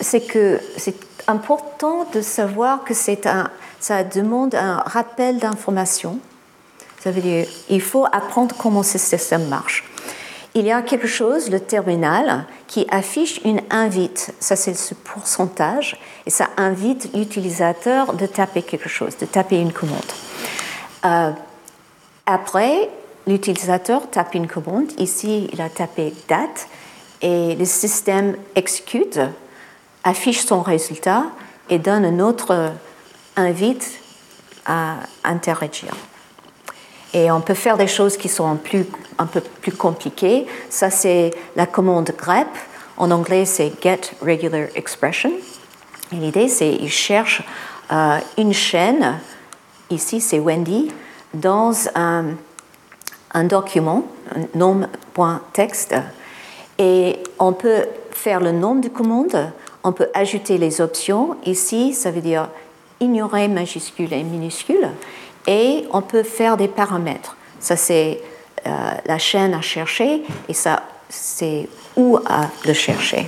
[0.00, 2.94] c'est que c'est important de savoir que
[3.28, 6.18] un, ça demande un rappel d'information.
[7.04, 9.84] Ça veut dire il faut apprendre comment ce système marche.
[10.54, 14.32] Il y a quelque chose, le terminal, qui affiche une invite.
[14.40, 16.00] Ça, c'est ce pourcentage.
[16.24, 20.00] Et ça invite l'utilisateur de taper quelque chose, de taper une commande.
[21.04, 21.32] Euh,
[22.24, 22.88] après,
[23.26, 24.90] l'utilisateur tape une commande.
[24.96, 26.68] Ici, il a tapé date
[27.20, 29.20] et le système exécute,
[30.04, 31.24] affiche son résultat
[31.68, 32.72] et donne un autre
[33.36, 34.00] invite
[34.64, 35.94] à interagir.
[37.14, 38.84] Et on peut faire des choses qui sont plus,
[39.18, 40.46] un peu plus compliquées.
[40.68, 42.48] Ça, c'est la commande grep.
[42.96, 45.32] En anglais, c'est get regular expression.
[46.12, 47.42] L'idée, c'est qu'il cherche
[47.92, 49.18] euh, une chaîne,
[49.90, 50.90] ici c'est Wendy,
[51.32, 52.26] dans un,
[53.32, 55.94] un document, un nom.txt,
[56.78, 61.36] et on peut faire le nom de commande, on peut ajouter les options.
[61.44, 62.48] Ici, ça veut dire
[63.00, 64.88] ignorer majuscule et minuscule,
[65.46, 67.36] et on peut faire des paramètres.
[67.60, 68.20] Ça, c'est
[68.66, 68.70] euh,
[69.06, 73.26] la chaîne à chercher, et ça, c'est où à le chercher.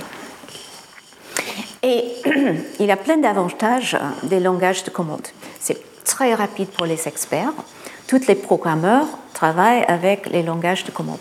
[1.83, 2.03] Et
[2.79, 5.27] il y a plein d'avantages des langages de commande.
[5.59, 7.53] C'est très rapide pour les experts.
[8.07, 11.19] Tous les programmeurs travaillent avec les langages de commande.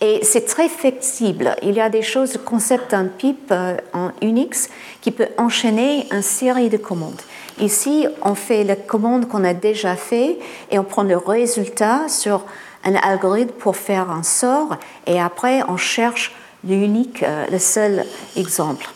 [0.00, 1.56] Et c'est très flexible.
[1.62, 4.68] Il y a des choses, le concept d'un pipe euh, en Unix
[5.00, 7.22] qui peut enchaîner une série de commandes.
[7.60, 10.38] Ici, on fait la commande qu'on a déjà fait
[10.70, 12.44] et on prend le résultat sur
[12.84, 18.04] un algorithme pour faire un sort et après on cherche l'unique, euh, le seul
[18.36, 18.88] exemple.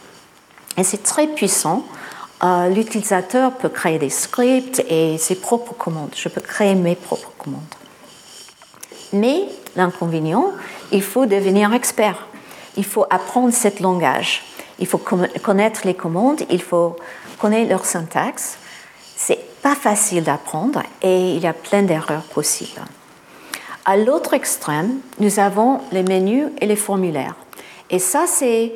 [0.76, 1.84] Et c'est très puissant.
[2.42, 6.14] Euh, l'utilisateur peut créer des scripts et ses propres commandes.
[6.16, 7.62] Je peux créer mes propres commandes.
[9.12, 9.44] Mais
[9.76, 10.52] l'inconvénient,
[10.92, 12.26] il faut devenir expert.
[12.76, 14.44] Il faut apprendre ce langage.
[14.78, 16.96] Il faut connaître les commandes, il faut
[17.38, 18.58] connaître leur syntaxe.
[19.16, 22.82] C'est pas facile d'apprendre et il y a plein d'erreurs possibles.
[23.84, 27.34] À l'autre extrême, nous avons les menus et les formulaires.
[27.90, 28.72] Et ça, c'est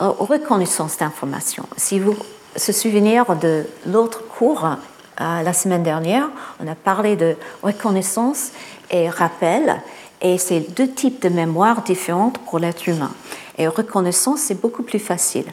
[0.00, 1.66] euh, reconnaissance d'information.
[1.76, 2.16] Si vous
[2.56, 8.50] se souvenez de l'autre cours euh, la semaine dernière, on a parlé de reconnaissance
[8.90, 9.80] et rappel,
[10.20, 13.12] et c'est deux types de mémoire différentes pour l'être humain.
[13.56, 15.46] Et reconnaissance, c'est beaucoup plus facile.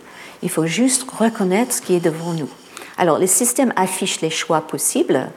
[0.44, 2.50] Il faut juste reconnaître ce qui est devant nous.
[2.98, 5.30] Alors, le système affiche les choix possibles.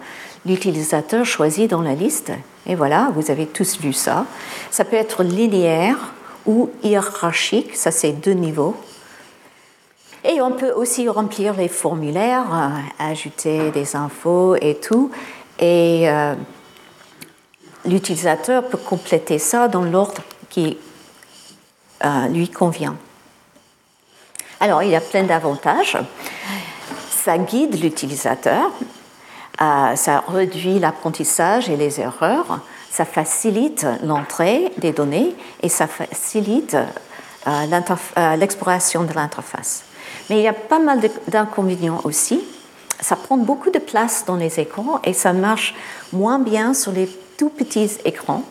[0.46, 2.32] L'utilisateur choisit dans la liste.
[2.66, 4.26] Et voilà, vous avez tous vu ça.
[4.70, 5.98] Ça peut être linéaire
[6.46, 7.76] ou hiérarchique.
[7.76, 8.76] Ça, c'est deux niveaux.
[10.24, 15.10] Et on peut aussi remplir les formulaires, euh, ajouter des infos et tout.
[15.58, 16.34] Et euh,
[17.86, 20.76] l'utilisateur peut compléter ça dans l'ordre qui
[22.04, 22.96] euh, lui convient.
[24.60, 25.96] Alors, il y a plein d'avantages.
[27.10, 28.70] Ça guide l'utilisateur,
[29.58, 36.76] ça réduit l'apprentissage et les erreurs, ça facilite l'entrée des données et ça facilite
[38.38, 39.84] l'exploration de l'interface.
[40.28, 42.40] Mais il y a pas mal d'inconvénients aussi.
[43.00, 45.74] Ça prend beaucoup de place dans les écrans et ça marche
[46.12, 47.08] moins bien sur les
[47.40, 48.44] tout petits écrans.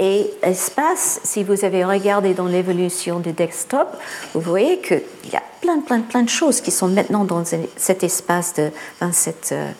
[0.00, 3.86] Et l'espace, si vous avez regardé dans l'évolution du desktop,
[4.34, 7.44] vous voyez qu'il y a plein, plein, plein de choses qui sont maintenant dans
[7.76, 9.70] cet espace de 27 euh,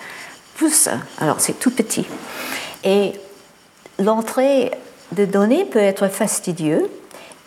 [0.56, 0.88] pouces.
[1.18, 2.06] Alors, c'est tout petit.
[2.84, 3.14] Et
[3.98, 4.70] l'entrée
[5.10, 6.88] de données peut être fastidieuse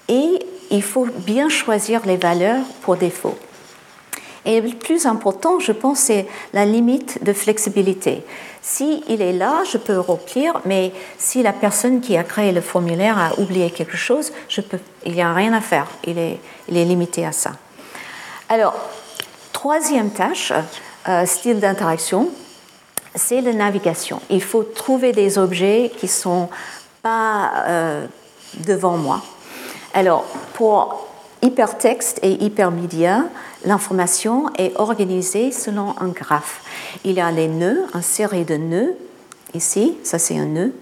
[0.10, 0.40] et
[0.72, 3.38] il faut bien choisir les valeurs pour défaut.
[4.48, 8.24] Et le plus important, je pense, c'est la limite de flexibilité.
[8.62, 13.18] Si est là, je peux remplir, mais si la personne qui a créé le formulaire
[13.20, 15.88] a oublié quelque chose, je peux, il n'y a rien à faire.
[16.06, 17.52] Il est, limité à ça.
[18.48, 18.74] Alors,
[19.52, 20.54] troisième tâche,
[21.10, 22.30] euh, style d'interaction,
[23.16, 24.22] c'est la navigation.
[24.30, 26.48] Il faut trouver des objets qui sont
[27.02, 28.06] pas euh,
[28.66, 29.22] devant moi.
[29.94, 31.07] Alors, pour
[31.42, 33.26] hypertexte et hypermédia,
[33.66, 36.62] l'information est organisée selon un graphe.
[37.04, 38.96] Il y a les nœuds, une série de nœuds,
[39.54, 40.74] ici, ça c'est un nœud,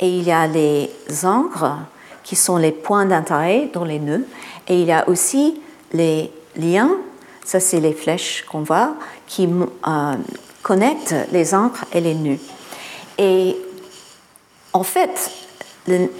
[0.00, 0.90] et il y a les
[1.24, 1.76] encres
[2.22, 4.26] qui sont les points d'intérêt dans les nœuds,
[4.68, 5.60] et il y a aussi
[5.92, 6.90] les liens,
[7.44, 8.94] ça c'est les flèches qu'on voit,
[9.26, 10.14] qui euh,
[10.62, 12.38] connectent les encres et les nœuds.
[13.18, 13.56] Et
[14.72, 15.30] en fait,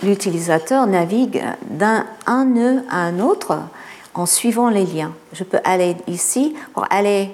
[0.03, 2.07] l'utilisateur navigue d'un
[2.45, 3.59] nœud à un autre
[4.17, 5.13] en suivant les liens.
[5.33, 7.31] Je peux aller ici, pour aller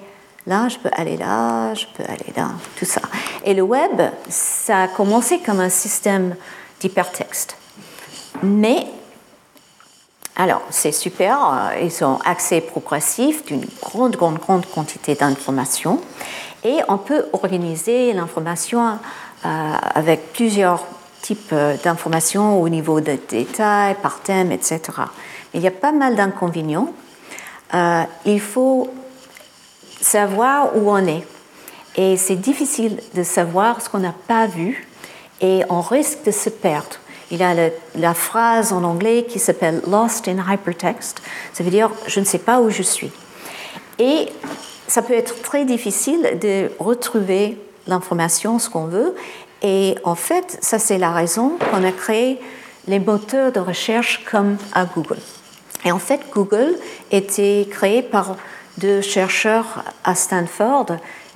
[0.47, 3.01] là, je peux aller là, je peux aller là, tout ça.
[3.45, 6.35] Et le web, ça a commencé comme un système
[6.81, 7.57] d'hypertexte.
[8.42, 8.87] Mais,
[10.35, 16.01] alors, c'est super, euh, ils ont accès progressif d'une grande, grande, grande quantité d'informations.
[16.64, 18.99] Et on peut organiser l'information
[19.45, 20.85] euh, avec plusieurs
[21.21, 24.81] types euh, d'informations au niveau de détails, par thème, etc.
[25.55, 26.93] il y a pas mal d'inconvénients.
[27.75, 28.88] Euh, il faut
[30.01, 31.25] savoir où on est.
[31.97, 34.88] Et c'est difficile de savoir ce qu'on n'a pas vu
[35.41, 36.97] et on risque de se perdre.
[37.31, 37.55] Il y a
[37.95, 41.23] la phrase en anglais qui s'appelle Lost in Hypertext.
[41.53, 43.11] Ça veut dire je ne sais pas où je suis.
[43.99, 44.29] Et
[44.87, 49.15] ça peut être très difficile de retrouver l'information, ce qu'on veut.
[49.62, 52.38] Et en fait, ça c'est la raison qu'on a créé
[52.87, 55.19] les moteurs de recherche comme à Google.
[55.85, 56.77] Et en fait, Google
[57.11, 58.37] était créé par
[58.79, 60.87] deux chercheurs à Stanford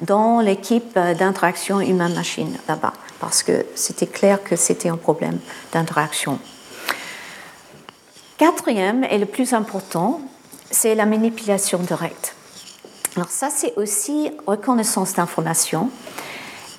[0.01, 5.39] dans l'équipe d'interaction humain-machine là-bas, parce que c'était clair que c'était un problème
[5.73, 6.39] d'interaction.
[8.39, 10.21] Quatrième et le plus important,
[10.71, 12.35] c'est la manipulation directe.
[13.17, 15.91] Alors ça, c'est aussi reconnaissance d'information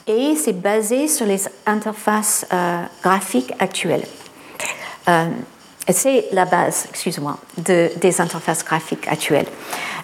[0.05, 4.05] et c'est basé sur les interfaces euh, graphiques actuelles.
[5.07, 5.29] Euh,
[5.93, 9.47] c'est la base, excuse-moi, de, des interfaces graphiques actuelles.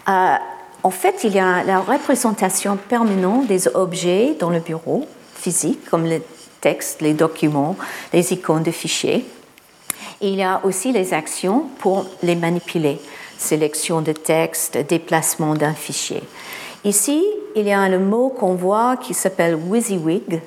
[0.08, 0.36] Euh,
[0.84, 6.06] en fait, il y a la représentation permanente des objets dans le bureau physique, comme
[6.06, 6.22] les
[6.62, 7.76] textes, les documents,
[8.14, 9.26] les icônes de fichiers.
[10.22, 13.00] il y a aussi les actions pour les manipuler
[13.38, 16.24] sélection de texte, déplacement d'un fichier.
[16.86, 17.24] Ici,
[17.56, 20.42] il y a un mot qu'on voit qui s'appelle WYSIWYG.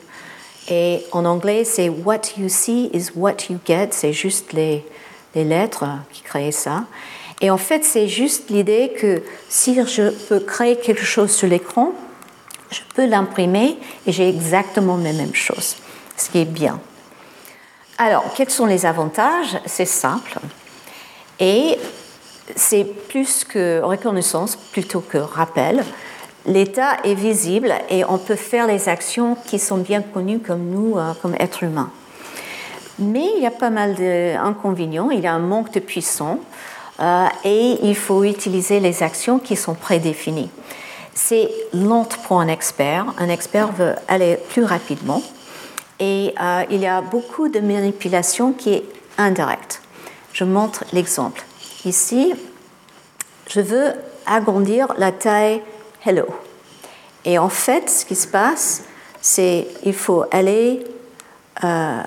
[0.68, 3.88] Et en anglais, c'est What you see is what you get.
[3.92, 4.84] C'est juste les,
[5.34, 6.84] les lettres qui créent ça.
[7.40, 11.92] Et en fait, c'est juste l'idée que si je peux créer quelque chose sur l'écran,
[12.70, 15.76] je peux l'imprimer et j'ai exactement la même chose,
[16.16, 16.80] ce qui est bien.
[17.98, 19.58] Alors, quels sont les avantages?
[19.66, 20.38] C'est simple.
[21.38, 21.78] Et
[22.54, 25.84] c'est plus que reconnaissance plutôt que rappel.
[26.46, 30.96] L'état est visible et on peut faire les actions qui sont bien connues comme nous,
[30.96, 31.90] euh, comme êtres humains.
[32.98, 36.38] Mais il y a pas mal d'inconvénients, il y a un manque de puissance
[37.00, 40.50] euh, et il faut utiliser les actions qui sont prédéfinies.
[41.14, 45.22] C'est lent pour un expert, un expert veut aller plus rapidement
[45.98, 48.84] et euh, il y a beaucoup de manipulation qui est
[49.18, 49.82] indirecte.
[50.32, 51.42] Je montre l'exemple.
[51.84, 52.34] Ici,
[53.48, 53.92] je veux
[54.26, 55.62] agrandir la taille
[56.04, 56.26] Hello.
[57.24, 58.84] Et en fait, ce qui se passe,
[59.20, 60.84] c'est il faut aller
[61.64, 62.02] euh,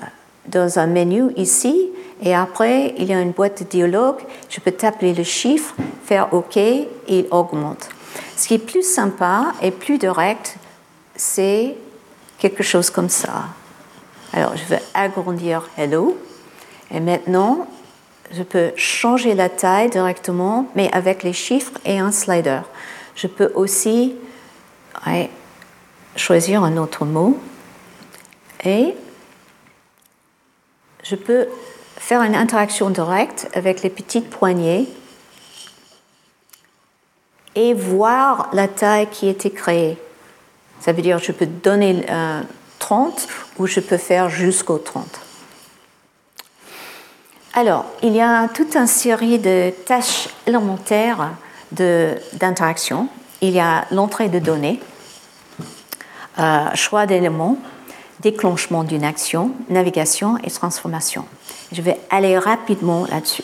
[0.49, 1.89] dans un menu ici,
[2.21, 4.17] et après, il y a une boîte de dialogue.
[4.49, 7.87] Je peux taper le chiffre, faire OK, et il augmente.
[8.35, 10.57] Ce qui est plus sympa et plus direct,
[11.15, 11.75] c'est
[12.37, 13.45] quelque chose comme ça.
[14.33, 16.17] Alors, je veux agrandir Hello.
[16.91, 17.67] Et maintenant,
[18.31, 22.61] je peux changer la taille directement, mais avec les chiffres et un slider.
[23.15, 24.15] Je peux aussi
[26.15, 27.39] choisir un autre mot
[28.65, 28.93] et
[31.09, 31.47] je peux
[31.97, 34.87] faire une interaction directe avec les petites poignées
[37.55, 39.97] et voir la taille qui été créée.
[40.79, 42.05] Ça veut dire que je peux donner
[42.77, 45.03] 30 euh, ou je peux faire jusqu'au 30.
[47.55, 51.31] Alors, il y a toute une série de tâches élémentaires
[51.71, 53.09] d'interaction.
[53.41, 54.79] Il y a l'entrée de données,
[56.37, 57.57] euh, choix d'éléments,
[58.21, 61.25] déclenchement d'une action, navigation et transformation.
[61.71, 63.43] Je vais aller rapidement là-dessus.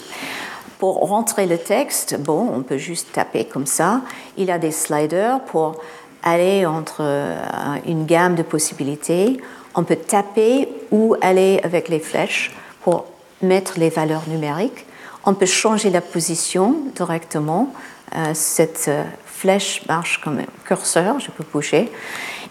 [0.79, 4.01] Pour rentrer le texte, bon, on peut juste taper comme ça.
[4.38, 5.77] Il a des sliders pour
[6.23, 7.38] aller entre euh,
[7.85, 9.39] une gamme de possibilités.
[9.75, 13.05] On peut taper ou aller avec les flèches pour
[13.41, 14.85] mettre les valeurs numériques.
[15.25, 17.73] On peut changer la position directement.
[18.15, 21.91] Euh, cette euh, flèche marche comme un curseur, je peux bouger.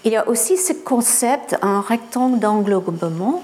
[0.05, 3.43] Il y a aussi ce concept, un rectangle d'englobement.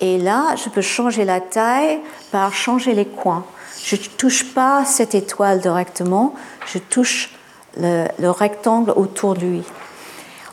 [0.00, 2.00] Et là, je peux changer la taille
[2.32, 3.44] par changer les coins.
[3.82, 6.34] Je ne touche pas cette étoile directement,
[6.66, 7.30] je touche
[7.78, 9.62] le, le rectangle autour de lui.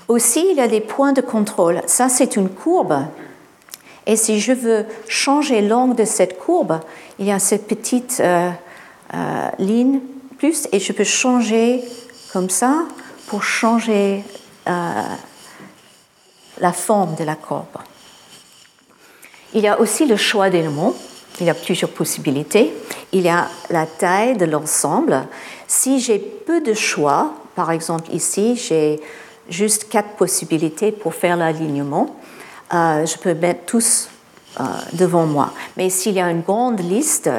[0.08, 1.82] Aussi, il y a des points de contrôle.
[1.88, 3.06] Ça, c'est une courbe
[4.06, 6.80] et si je veux changer l'angle de cette courbe,
[7.20, 8.50] il y a cette petite euh,
[9.14, 10.02] euh, ligne
[10.38, 11.82] plus et je peux changer
[12.34, 12.84] comme ça
[13.28, 14.24] pour changer
[14.66, 15.14] la
[16.74, 17.78] forme de la courbe.
[19.54, 20.94] Il y a aussi le choix d'éléments.
[21.40, 22.74] Il y a plusieurs possibilités.
[23.12, 25.24] il y a la taille de l'ensemble.
[25.68, 29.00] Si j'ai peu de choix, par exemple ici, j'ai
[29.50, 32.16] juste quatre possibilités pour faire l'alignement,
[32.74, 34.10] euh, je peux mettre tous
[34.60, 35.54] euh, devant moi.
[35.78, 37.30] Mais s'il y a une grande liste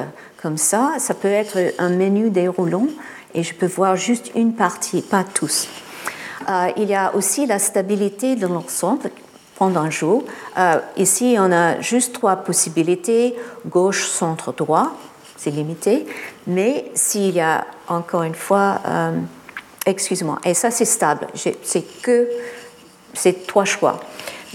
[0.40, 2.86] comme ça, ça peut être un menu déroulant
[3.34, 5.68] et je peux voir juste une partie, pas tous.
[6.48, 9.10] Euh, il y a aussi la stabilité de l'ensemble
[9.56, 10.24] pendant un jour.
[10.96, 13.36] ici, on a juste trois possibilités,
[13.66, 14.92] gauche, centre, droit
[15.44, 16.06] c'est limité.
[16.46, 19.12] Mais s'il y a, encore une fois, euh,
[19.86, 22.28] excuse-moi, et ça c'est stable, c'est que
[23.12, 24.00] c'est trois choix.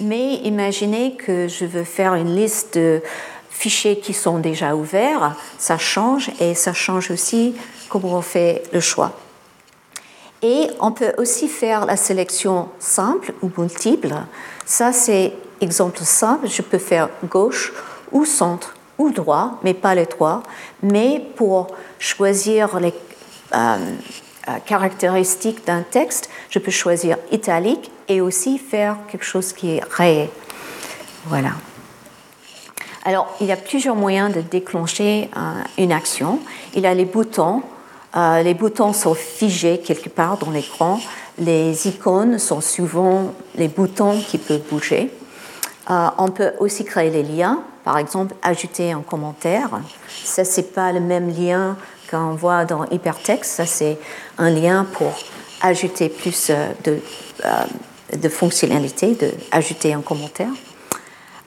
[0.01, 3.01] Mais imaginez que je veux faire une liste de
[3.49, 7.55] fichiers qui sont déjà ouverts, ça change et ça change aussi
[7.89, 9.11] comment on fait le choix.
[10.41, 14.13] Et on peut aussi faire la sélection simple ou multiple.
[14.65, 16.47] Ça, c'est exemple simple.
[16.47, 17.73] Je peux faire gauche
[18.11, 20.43] ou centre ou droit, mais pas les trois.
[20.81, 21.67] Mais pour
[21.99, 22.93] choisir les
[23.53, 23.77] euh,
[24.47, 29.83] euh, caractéristiques d'un texte, je peux choisir italique et aussi faire quelque chose qui est
[29.89, 30.29] rayé.
[31.25, 31.51] Voilà.
[33.03, 35.39] Alors, il y a plusieurs moyens de déclencher euh,
[35.77, 36.39] une action.
[36.75, 37.63] Il y a les boutons.
[38.15, 40.99] Les boutons sont figés quelque part dans l'écran.
[41.37, 45.11] Les icônes sont souvent les boutons qui peuvent bouger.
[45.87, 49.69] on peut aussi créer les liens par exemple, ajouter un commentaire.
[50.23, 51.75] Ça, c'est pas le même lien
[52.09, 53.53] qu'on voit dans hypertexte.
[53.53, 53.97] Ça, c'est
[54.37, 55.11] un lien pour
[55.61, 56.99] ajouter plus euh, de,
[57.45, 60.51] euh, fonctionnalités, de ajouter un commentaire.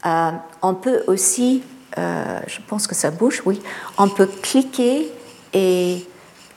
[0.04, 0.30] Euh,
[0.62, 1.62] on peut aussi,
[1.96, 3.62] je pense que ça bouge, oui,
[3.96, 5.12] on peut cliquer
[5.52, 6.04] et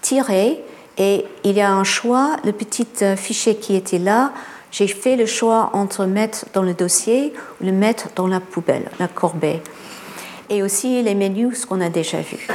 [0.05, 0.63] tirer
[0.99, 2.87] et il y a un choix, le petit
[3.17, 4.31] fichier qui était là,
[4.71, 8.91] j'ai fait le choix entre mettre dans le dossier ou le mettre dans la poubelle,
[8.99, 9.61] la corbeille.
[10.49, 12.47] Et aussi les menus, ce qu'on a déjà vu.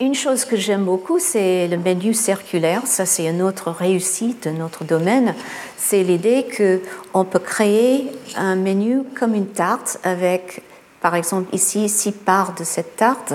[0.00, 2.82] Une chose que j'aime beaucoup, c'est le menu circulaire.
[2.86, 5.34] Ça, c'est une autre réussite de notre domaine.
[5.76, 10.62] C'est l'idée qu'on peut créer un menu comme une tarte avec,
[11.00, 13.32] par exemple, ici, six parts de cette tarte.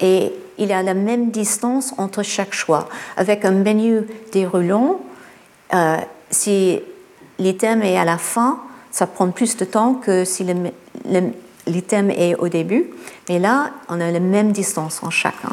[0.00, 2.88] Et il a la même distance entre chaque choix.
[3.16, 4.02] Avec un menu
[4.32, 5.00] déroulant,
[5.74, 5.96] euh,
[6.30, 6.80] si
[7.38, 10.44] l'item est à la fin, ça prend plus de temps que si
[11.66, 12.86] l'item est au début.
[13.28, 15.50] Mais là, on a la même distance en chacun.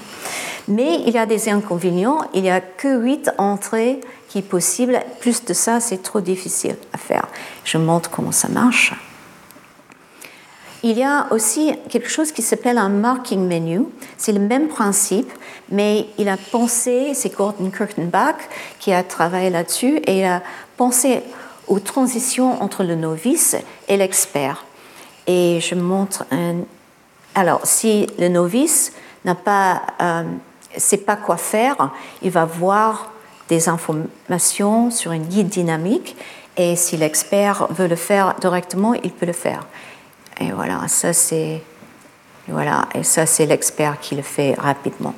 [0.67, 2.21] Mais il y a des inconvénients.
[2.33, 4.99] Il n'y a que 8 entrées qui sont possibles.
[5.19, 7.27] Plus de ça, c'est trop difficile à faire.
[7.63, 8.93] Je montre comment ça marche.
[10.87, 13.87] Il y a aussi quelque chose qui s'appelle un marking menu.
[14.17, 15.31] C'est le même principe,
[15.71, 18.35] mais il a pensé, c'est Gordon Kurtenbach
[18.77, 20.43] qui a travaillé là-dessus, et il a
[20.77, 21.23] pensé
[21.67, 23.55] aux transitions entre le novice
[23.87, 24.63] et l'expert.
[25.25, 26.57] Et je montre un.
[27.33, 28.93] Alors, si le novice
[29.25, 30.21] n'a pas, euh,
[30.77, 31.89] sait pas quoi faire,
[32.21, 33.11] il va voir
[33.49, 36.15] des informations sur une guide dynamique,
[36.57, 39.65] et si l'expert veut le faire directement, il peut le faire.
[40.39, 41.61] Et voilà, ça c'est
[42.47, 45.15] voilà, et ça c'est l'expert qui le fait rapidement.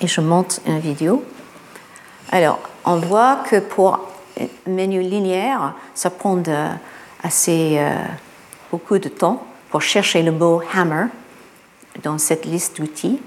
[0.00, 1.24] Et je monte une vidéo.
[2.30, 4.00] Alors, on voit que pour
[4.38, 6.42] un menu linéaire, ça prend
[7.22, 7.90] assez euh,
[8.70, 11.06] beaucoup de temps pour chercher le mot hammer
[12.02, 13.20] dans cette liste d'outils.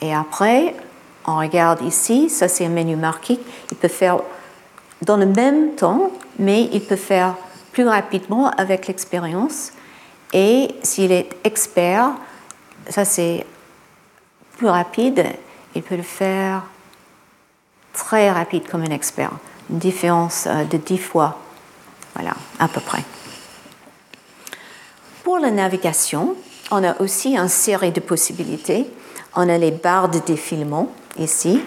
[0.00, 0.74] Et après,
[1.26, 3.38] on regarde ici, ça c'est un menu marqué.
[3.70, 4.18] Il peut faire
[5.02, 7.34] dans le même temps, mais il peut faire
[7.72, 9.72] plus rapidement avec l'expérience.
[10.32, 12.12] Et s'il est expert,
[12.88, 13.44] ça c'est
[14.56, 15.24] plus rapide,
[15.74, 16.62] il peut le faire
[17.92, 19.30] très rapide comme un expert.
[19.70, 21.38] Une différence euh, de 10 fois.
[22.14, 23.02] Voilà, à peu près.
[25.24, 26.34] Pour la navigation,
[26.70, 28.86] on a aussi une série de possibilités.
[29.34, 31.60] On a les barres de défilement ici.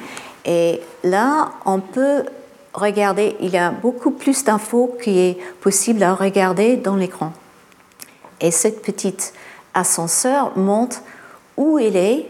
[0.45, 2.25] Et là, on peut
[2.73, 7.33] regarder, il y a beaucoup plus d'infos qui est possible à regarder dans l'écran.
[8.41, 9.33] Et cette petite
[9.73, 11.01] ascenseur montre
[11.57, 12.27] où il est.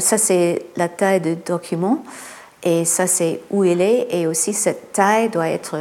[0.00, 2.04] Ça, c'est la taille du document.
[2.62, 4.08] Et ça, c'est où il est.
[4.10, 5.78] Et aussi, cette taille doit être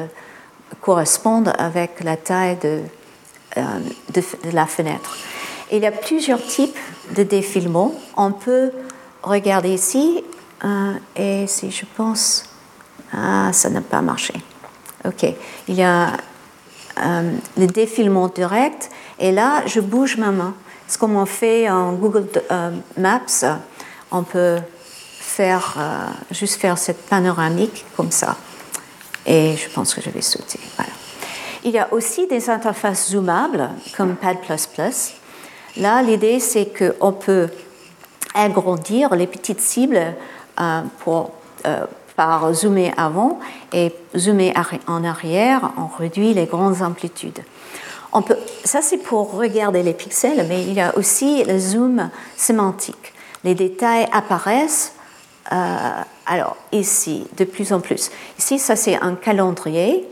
[0.81, 2.81] correspondre avec la taille de,
[3.57, 3.79] euh,
[4.51, 5.17] la fenêtre.
[5.71, 6.77] Il y a plusieurs types
[7.15, 7.93] de défilements.
[8.15, 8.71] On peut
[9.23, 10.23] regarder ici.
[11.15, 12.45] Et si je pense.
[13.13, 14.33] Ah, ça n'a pas marché.
[15.05, 15.25] OK.
[15.67, 16.13] Il y a
[17.05, 18.89] euh, le défilement direct
[19.19, 20.53] et là, je bouge ma main.
[20.87, 23.59] Ce qu'on fait en Google euh, Maps,
[24.11, 24.57] on peut
[25.39, 25.59] euh,
[26.31, 28.37] juste faire cette panoramique comme ça.
[29.25, 30.59] Et je pense que je vais sauter.
[31.63, 34.37] Il y a aussi des interfaces zoomables comme Pad++.
[35.77, 37.49] Là, l'idée, c'est qu'on peut
[38.33, 40.15] agrandir les petites cibles
[40.99, 41.31] pour,
[42.17, 43.39] par zoomer avant
[43.71, 44.53] et zoomer
[44.87, 47.41] en arrière, on réduit les grandes amplitudes.
[48.13, 52.09] On peut, ça c'est pour regarder les pixels, mais il y a aussi le zoom
[52.35, 53.13] sémantique.
[53.43, 54.93] Les détails apparaissent
[56.25, 58.11] alors ici de plus en plus.
[58.37, 60.05] Ici, ça c'est un calendrier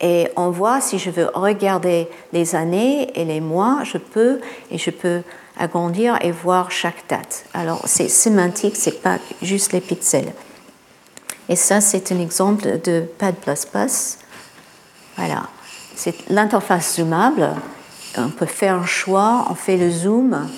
[0.00, 4.78] et on voit si je veux regarder les années et les mois, je peux et
[4.78, 5.22] je peux
[5.58, 7.44] agrandir et voir chaque date.
[7.54, 10.32] Alors c'est sémantique, c'est pas juste les pixels.
[11.48, 13.34] Et ça c'est un exemple de Pad++.
[15.16, 15.44] Voilà,
[15.96, 17.50] c'est l'interface zoomable.
[18.16, 20.48] On peut faire un choix, on fait le zoom.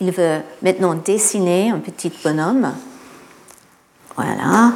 [0.00, 2.72] Il veut maintenant dessiner un petit bonhomme.
[4.16, 4.72] Voilà.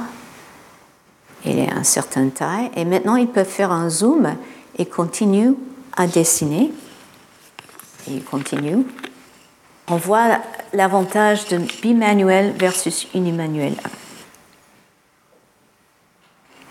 [1.45, 2.71] Il est à une certaine taille.
[2.77, 4.35] Et maintenant, il peut faire un zoom
[4.77, 5.55] et continue
[5.97, 6.73] à dessiner.
[8.09, 8.85] il continue.
[9.89, 10.39] On voit
[10.73, 13.75] l'avantage de bimanuel versus unimanuel.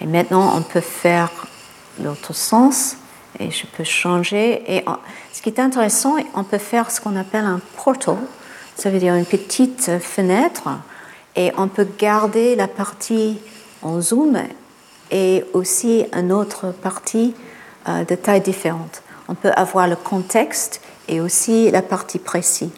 [0.01, 1.31] Et maintenant, on peut faire
[2.01, 2.97] l'autre sens
[3.39, 4.63] et je peux changer.
[4.67, 4.85] Et
[5.31, 8.17] ce qui est intéressant, on peut faire ce qu'on appelle un portal,
[8.75, 10.69] ça veut dire une petite fenêtre,
[11.35, 13.37] et on peut garder la partie
[13.81, 14.37] en zoom
[15.11, 17.33] et aussi une autre partie
[17.87, 19.01] euh, de taille différente.
[19.27, 22.69] On peut avoir le contexte et aussi la partie précise.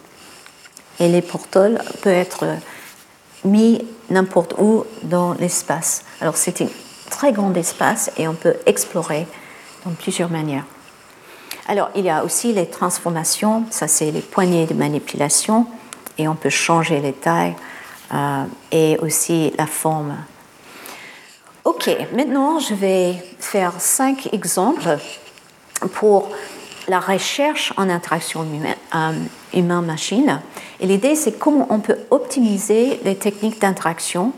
[0.99, 2.45] Et les portals peuvent être
[3.43, 6.03] mis n'importe où dans l'espace.
[6.22, 6.68] Alors c'est un
[7.10, 9.28] très grand espace et on peut explorer
[9.86, 10.66] dans plusieurs manières.
[11.68, 15.68] Alors il y a aussi les transformations, ça c'est les poignées de manipulation
[16.18, 17.56] et on peut changer les tailles
[18.14, 20.16] euh, et aussi la forme
[21.64, 24.99] Ok, maintenant je vais faire cinq exemples
[25.93, 26.30] pour
[26.88, 28.45] la recherche en interaction
[28.95, 29.12] euh,
[29.53, 30.41] humain-machine.
[30.80, 34.32] Et l'idée, c'est comment on peut optimiser les techniques d'interaction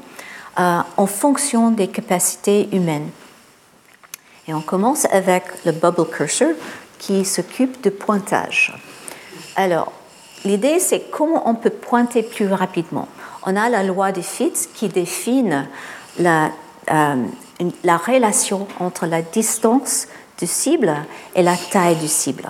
[0.58, 3.10] en fonction des capacités humaines.
[4.47, 6.49] Et on commence avec le bubble cursor
[6.97, 8.74] qui s'occupe de pointage.
[9.55, 9.91] Alors,
[10.45, 13.08] l'idée, c'est comment on peut pointer plus rapidement.
[13.45, 15.51] On a la loi de Fitts qui définit
[16.18, 16.49] la
[16.89, 17.16] euh,
[17.84, 20.08] la relation entre la distance
[20.39, 20.93] du cible
[21.36, 22.47] et la taille du cible.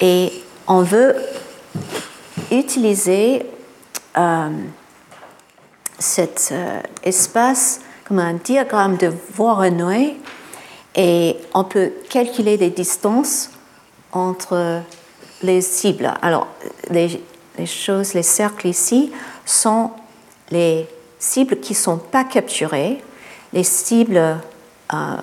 [0.00, 0.32] Et
[0.66, 1.16] on veut
[2.50, 3.44] utiliser
[4.16, 4.48] euh,
[6.02, 10.16] cet euh, espace comme un diagramme de Voronoi
[10.94, 13.50] et on peut calculer les distances
[14.12, 14.82] entre
[15.42, 16.12] les cibles.
[16.20, 16.48] Alors,
[16.90, 17.22] les,
[17.64, 19.10] choses, les cercles ici
[19.46, 19.90] sont
[20.50, 20.86] les
[21.18, 23.02] cibles qui ne sont pas capturées
[23.52, 24.38] les cibles
[24.92, 25.16] euh,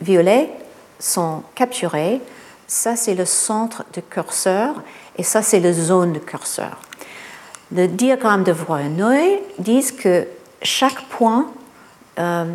[0.00, 0.50] violets
[0.98, 2.20] sont capturées.
[2.66, 4.74] Ça, c'est le centre du curseur
[5.16, 6.78] et ça, c'est la zone de curseur.
[7.72, 10.26] Le diagramme de Voronoi dit que
[10.62, 11.50] chaque point,
[12.18, 12.54] euh,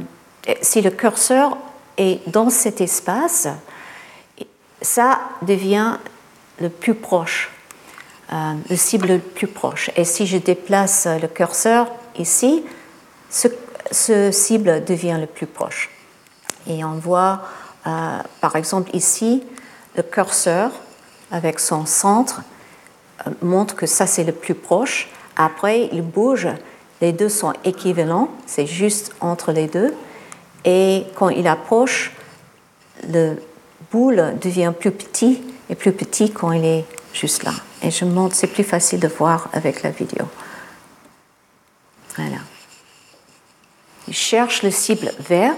[0.61, 1.57] si le curseur
[1.97, 3.47] est dans cet espace,
[4.81, 5.97] ça devient
[6.59, 7.51] le plus proche,
[8.31, 9.91] euh, le cible le plus proche.
[9.97, 12.63] Et si je déplace le curseur ici,
[13.29, 15.89] ce, cible devient le plus proche.
[16.67, 17.41] Et on voit,
[17.85, 19.43] euh, par exemple, ici,
[19.95, 20.71] le curseur
[21.31, 22.41] avec son centre
[23.41, 25.09] montre que ça, c'est le plus proche.
[25.35, 26.47] Après, il bouge,
[27.01, 29.93] les deux sont équivalents, c'est juste entre les deux.
[30.65, 32.11] Et quand il approche,
[33.07, 33.35] le
[33.91, 37.53] boule devient plus petit et plus petit quand il est juste là.
[37.81, 40.25] Et je montre, c'est plus facile de voir avec la vidéo.
[42.15, 42.37] Voilà.
[44.07, 45.55] Il cherche le cible vert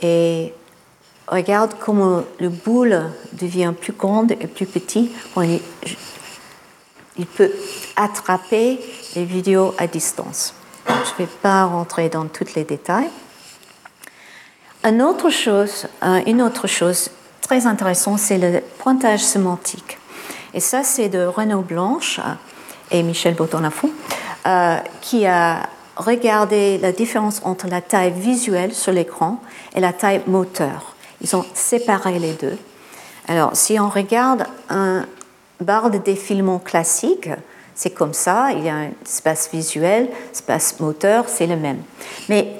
[0.00, 0.52] et
[1.28, 5.10] regarde comment le boule devient plus grande et plus petit.
[5.36, 7.52] il, peut
[7.96, 8.80] attraper
[9.14, 10.54] les vidéos à distance.
[10.86, 13.10] Je ne vais pas rentrer dans tous les détails.
[14.84, 15.86] Une autre chose,
[16.26, 17.10] une autre chose
[17.40, 19.98] très intéressante, c'est le pointage sémantique.
[20.54, 22.20] Et ça, c'est de Renaud Blanche
[22.90, 23.90] et Michel Botton-Lafont,
[24.46, 29.40] euh, qui a regardez la différence entre la taille visuelle sur l'écran
[29.74, 30.94] et la taille moteur.
[31.22, 32.58] Ils ont séparé les deux.
[33.28, 35.06] Alors, si on regarde un
[35.60, 37.28] barre de défilement classique,
[37.74, 41.82] c'est comme ça, il y a un espace visuel, espace moteur, c'est le même.
[42.28, 42.52] Mais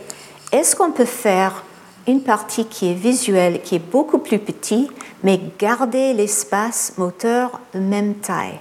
[0.53, 1.65] est-ce qu'on peut faire
[2.07, 4.91] une partie qui est visuelle, qui est beaucoup plus petite,
[5.23, 8.59] mais garder l'espace moteur de même taille?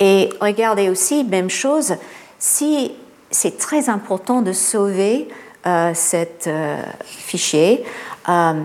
[0.00, 1.94] Et regardez aussi, même chose,
[2.38, 2.92] si
[3.30, 5.28] c'est très important de sauver
[5.66, 7.84] euh, cet euh, fichier.
[8.28, 8.62] Euh,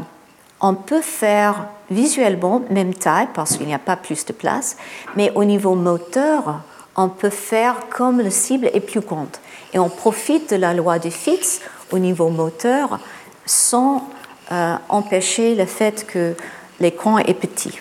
[0.64, 4.78] on peut faire visuellement même taille parce qu'il n'y a pas plus de place,
[5.16, 6.61] mais au niveau moteur,
[6.95, 9.36] on peut faire comme la cible est plus grande.
[9.74, 11.61] Et on profite de la loi de Fitts
[11.91, 12.99] au niveau moteur
[13.45, 14.07] sans
[14.53, 16.34] euh, empêcher le fait que
[16.80, 17.78] l'écran est petit.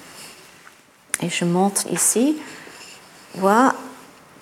[1.23, 2.37] Et je montre ici.
[3.37, 3.75] Voilà.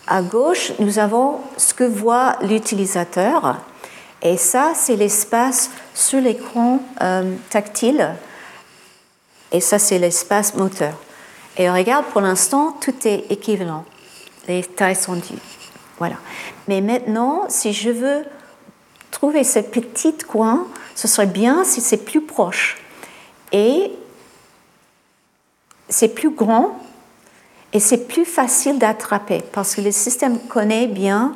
[0.07, 3.59] À gauche, nous avons ce que voit l'utilisateur.
[4.23, 8.15] Et ça, c'est l'espace sur l'écran euh, tactile.
[9.53, 10.95] Et ça, c'est l'espace moteur.
[11.57, 13.85] Et regarde, pour l'instant, tout est équivalent.
[14.49, 15.39] Les tailles sont dues.
[15.99, 16.17] Voilà.
[16.69, 18.25] Mais maintenant, si je veux
[19.11, 22.79] trouver ce petit coin, ce serait bien si c'est plus proche.
[23.53, 23.93] Et
[25.89, 26.79] c'est plus grand
[27.73, 31.35] et c'est plus facile d'attraper parce que le système connaît bien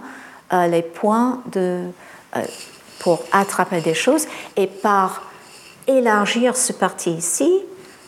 [0.52, 1.84] euh, les points de,
[2.36, 2.42] euh,
[3.00, 5.22] pour attraper des choses et par
[5.86, 7.52] élargir ce parti ici,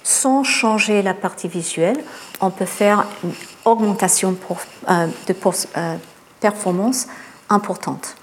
[0.07, 1.98] sans changer la partie visuelle,
[2.40, 3.32] on peut faire une
[3.64, 4.36] augmentation
[4.88, 5.34] euh, de
[6.40, 7.09] performance
[7.50, 8.14] importante.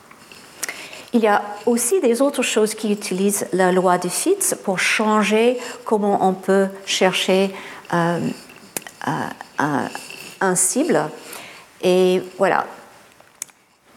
[1.12, 5.58] Il y a aussi des autres choses qui utilisent la loi de Fitts pour changer
[5.84, 7.54] comment on peut chercher
[7.94, 8.30] euh,
[9.10, 9.88] euh,
[10.40, 11.02] un cible.
[11.82, 12.66] Et voilà.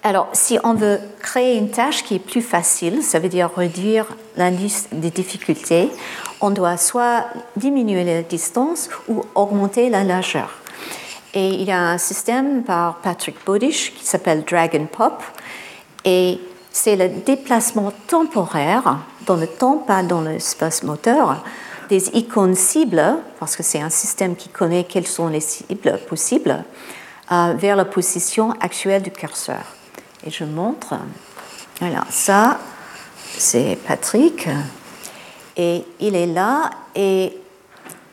[0.02, 4.06] Alors, si on veut créer une tâche qui est plus facile, ça veut dire réduire
[4.36, 5.88] l'indice de difficulté,
[6.40, 7.26] on doit soit
[7.56, 10.50] diminuer la distance ou augmenter la largeur.
[11.34, 15.22] Et il y a un système par Patrick Bodish qui s'appelle Dragon Pop.
[16.04, 21.42] Et c'est le déplacement temporaire dans le temps, pas dans l'espace moteur,
[21.88, 26.64] des icônes cibles, parce que c'est un système qui connaît quelles sont les cibles possibles,
[27.32, 29.62] euh, vers la position actuelle du curseur.
[30.26, 30.94] Et je montre.
[31.80, 32.58] Voilà, ça,
[33.36, 34.48] c'est Patrick.
[35.56, 37.36] Et il est là et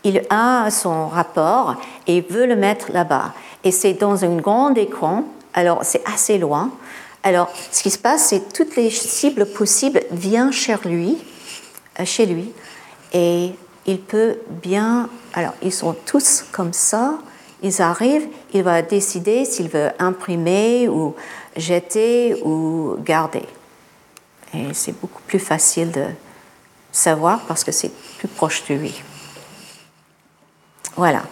[0.03, 1.75] il a son rapport
[2.07, 3.33] et veut le mettre là-bas.
[3.63, 6.71] Et c'est dans un grand écran, alors c'est assez loin.
[7.23, 11.17] Alors, ce qui se passe, c'est toutes les cibles possibles viennent chez lui,
[11.99, 12.51] euh, chez lui,
[13.13, 13.51] et
[13.85, 15.09] il peut bien.
[15.33, 17.17] Alors, ils sont tous comme ça.
[17.61, 21.15] Ils arrivent, il va décider s'il veut imprimer ou
[21.55, 23.45] jeter ou garder.
[24.53, 26.03] Et c'est beaucoup plus facile de
[26.93, 29.03] savoir parce que c'est plus proche de lui.
[30.95, 31.23] Voilà.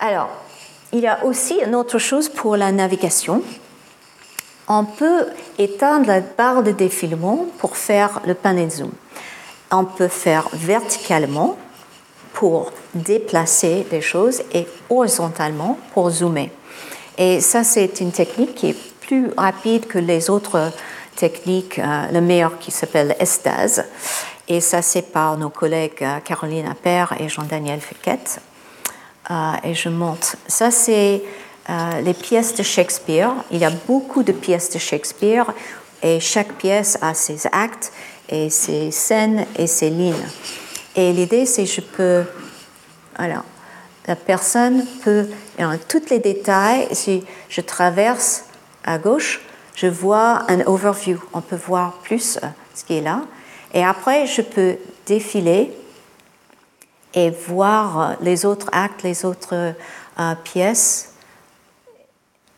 [0.00, 0.30] Alors,
[0.92, 3.42] il y a aussi une autre chose pour la navigation
[4.68, 5.26] on peut
[5.58, 8.90] éteindre la barre de défilement pour faire le pan and zoom.
[9.70, 11.56] On peut faire verticalement
[12.32, 16.50] pour déplacer les choses et horizontalement pour zoomer.
[17.16, 20.72] Et ça, c'est une technique qui est plus rapide que les autres
[21.14, 23.84] techniques, euh, le meilleur qui s'appelle Estase.
[24.48, 28.20] Et ça, c'est par nos collègues euh, Caroline Appert et Jean-Daniel Fouquet.
[29.30, 30.36] Euh, et je montre.
[30.46, 31.22] Ça, c'est
[31.68, 33.32] euh, les pièces de Shakespeare.
[33.50, 35.52] Il y a beaucoup de pièces de Shakespeare
[36.02, 37.92] et chaque pièce a ses actes
[38.28, 40.14] et ses scènes et ses lignes.
[40.94, 42.22] Et l'idée, c'est je peux,
[43.16, 43.44] alors,
[44.06, 45.26] la personne peut,
[45.58, 48.44] dans tous les détails, si je traverse
[48.84, 49.40] à gauche,
[49.74, 51.20] je vois un overview.
[51.32, 52.38] On peut voir plus
[52.74, 53.22] ce qui est là.
[53.76, 55.70] Et après, je peux défiler
[57.12, 59.74] et voir euh, les autres actes, les autres
[60.44, 61.12] pièces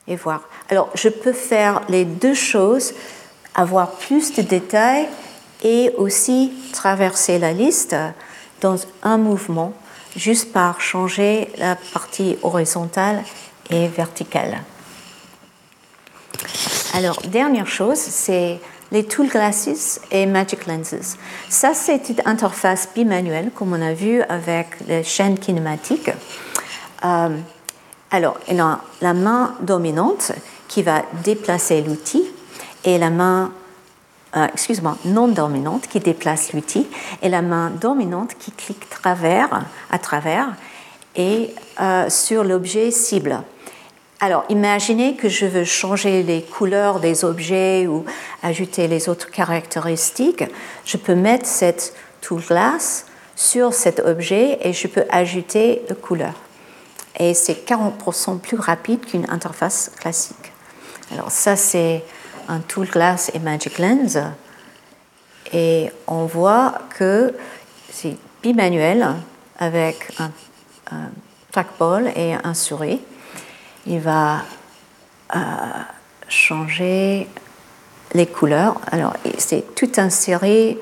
[0.06, 0.42] et voir.
[0.70, 2.94] Alors, je peux faire les deux choses,
[3.56, 5.08] avoir plus de détails
[5.64, 7.96] et aussi traverser la liste
[8.60, 9.72] dans un mouvement,
[10.14, 13.24] juste par changer la partie horizontale
[13.70, 14.62] et verticale.
[16.94, 18.60] Alors, dernière chose, c'est
[18.91, 21.16] les Tool Glasses et Magic Lenses.
[21.49, 26.11] Ça, c'est une interface bimanuelle, comme on a vu avec les chaînes kinématiques.
[27.05, 27.36] Euh,
[28.11, 30.32] alors, il a la main dominante
[30.68, 32.24] qui va déplacer l'outil
[32.84, 33.53] et la main,
[34.36, 36.86] euh, excuse-moi, non dominante qui déplace l'outil
[37.22, 40.49] et la main dominante qui clique à travers
[41.16, 43.43] et euh, sur l'objet cible.
[44.20, 48.04] Alors, imaginez que je veux changer les couleurs des objets ou
[48.42, 50.44] ajouter les autres caractéristiques.
[50.84, 53.06] Je peux mettre cette tool glass
[53.36, 56.34] sur cet objet et je peux ajouter la couleur
[57.18, 60.52] et c'est 40% plus rapide qu'une interface classique.
[61.12, 62.04] Alors ça, c'est
[62.48, 64.18] un Tool Glass et Magic Lens.
[65.52, 67.34] Et on voit que
[67.90, 69.06] c'est bimanuel
[69.58, 70.30] avec un,
[71.50, 73.00] trackball et un souris.
[73.89, 74.43] Il va
[75.34, 75.39] euh,
[76.28, 77.26] changer
[78.12, 78.78] les couleurs.
[78.91, 80.76] Alors, c'est toute une série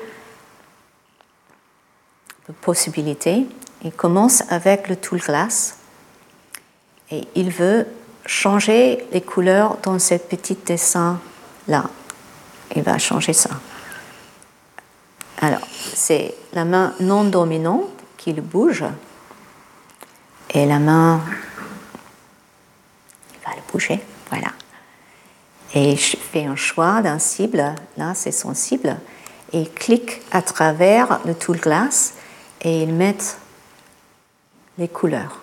[2.47, 3.47] de possibilités.
[3.85, 5.77] Il commence avec le Tool Glass
[7.09, 7.87] et il veut
[8.25, 11.85] changer les couleurs dans ce petit dessin-là.
[12.75, 13.51] Il va changer ça.
[15.39, 17.87] Alors, c'est la main non dominante
[18.17, 18.83] qui le bouge
[20.49, 21.21] et la main
[23.55, 23.99] le bouger.
[24.29, 24.49] Voilà.
[25.73, 27.75] Et je fais un choix d'un cible.
[27.97, 28.97] Là, c'est son cible.
[29.53, 32.13] Et il clique à travers le tool glass
[32.61, 33.17] et il met
[34.77, 35.41] les couleurs.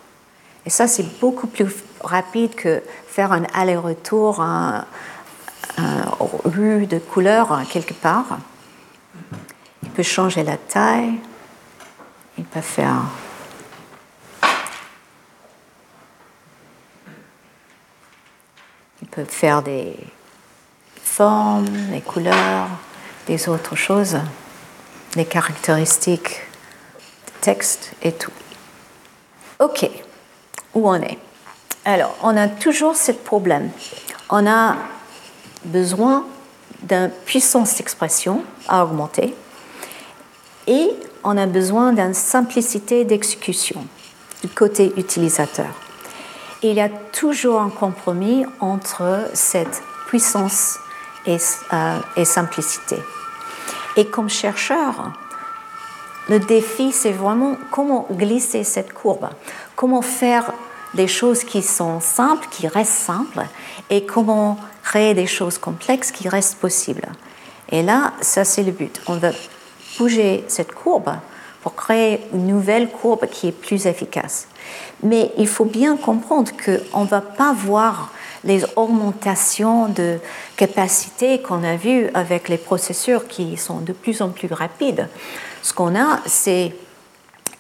[0.67, 1.69] Et ça, c'est beaucoup plus
[2.03, 4.87] rapide que faire un aller-retour, un,
[6.45, 8.39] rue de couleurs quelque part.
[9.83, 11.15] Il peut changer la taille.
[12.39, 13.03] Il peut faire
[19.15, 19.95] peut faire des
[21.03, 22.69] formes, des couleurs,
[23.27, 24.19] des autres choses,
[25.15, 26.41] des caractéristiques
[27.27, 28.33] de texte et tout.
[29.61, 29.89] Ok,
[30.75, 31.19] où on est?
[31.85, 33.71] Alors, on a toujours ce problème.
[34.31, 34.77] On a
[35.65, 36.27] besoin
[36.83, 39.35] d'une puissance d'expression à augmenter
[40.67, 40.91] et
[41.23, 43.87] on a besoin d'une simplicité d'exécution
[44.43, 45.84] du côté utilisateur.
[46.71, 50.79] Il y a toujours un compromis entre cette puissance
[51.27, 51.37] et,
[51.73, 52.97] euh, et simplicité.
[53.97, 55.13] Et comme chercheur,
[56.29, 59.29] le défi, c'est vraiment comment glisser cette courbe,
[59.77, 60.53] comment faire
[60.95, 63.43] des choses qui sont simples, qui restent simples,
[63.91, 67.09] et comment créer des choses complexes qui restent possibles.
[67.71, 69.03] Et là, ça c'est le but.
[69.07, 69.31] On va
[69.99, 71.13] bouger cette courbe
[71.63, 74.49] pour créer une nouvelle courbe qui est plus efficace.
[75.03, 78.13] Mais il faut bien comprendre qu'on ne va pas voir
[78.45, 80.19] les augmentations de
[80.57, 85.09] capacité qu'on a vues avec les processeurs qui sont de plus en plus rapides.
[85.63, 86.75] Ce qu'on a, c'est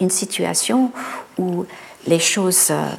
[0.01, 0.93] une situation
[1.39, 1.65] où
[2.07, 2.91] les choses euh,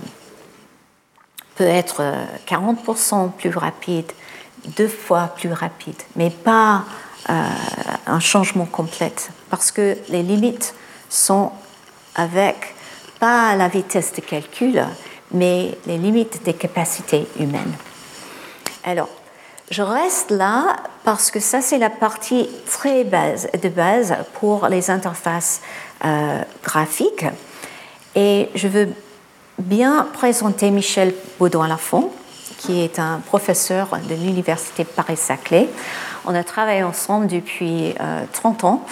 [1.56, 2.01] peuvent être
[2.47, 4.12] 40% plus rapides,
[4.78, 6.86] deux fois plus rapides, mais pas
[7.30, 7.43] euh,
[8.08, 9.14] un changement complet,
[9.49, 10.76] parce que les limites
[11.10, 11.51] sont
[12.16, 12.74] avec
[13.20, 14.84] pas la vitesse de calcul,
[15.32, 17.74] mais les limites des capacités humaines.
[18.84, 19.09] Alors,
[19.72, 24.89] je reste là parce que ça, c'est la partie très base, de base pour les
[24.91, 25.61] interfaces
[26.03, 27.26] euh, graphiques.
[28.16, 28.89] Et je veux
[29.57, 32.11] bien présenter Michel Baudouin-Lafont,
[32.59, 35.68] qui est un professeur de l'Université Paris-Saclay.
[36.26, 37.95] On a travaillé ensemble depuis
[38.34, 38.86] 30 euh, ans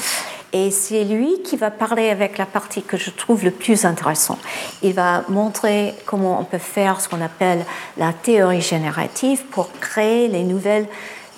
[0.54, 4.38] et c'est lui qui va parler avec la partie que je trouve le plus intéressant.
[4.84, 7.66] Il va montrer comment on peut faire ce qu'on appelle
[7.98, 10.88] la théorie générative pour créer les nouvelles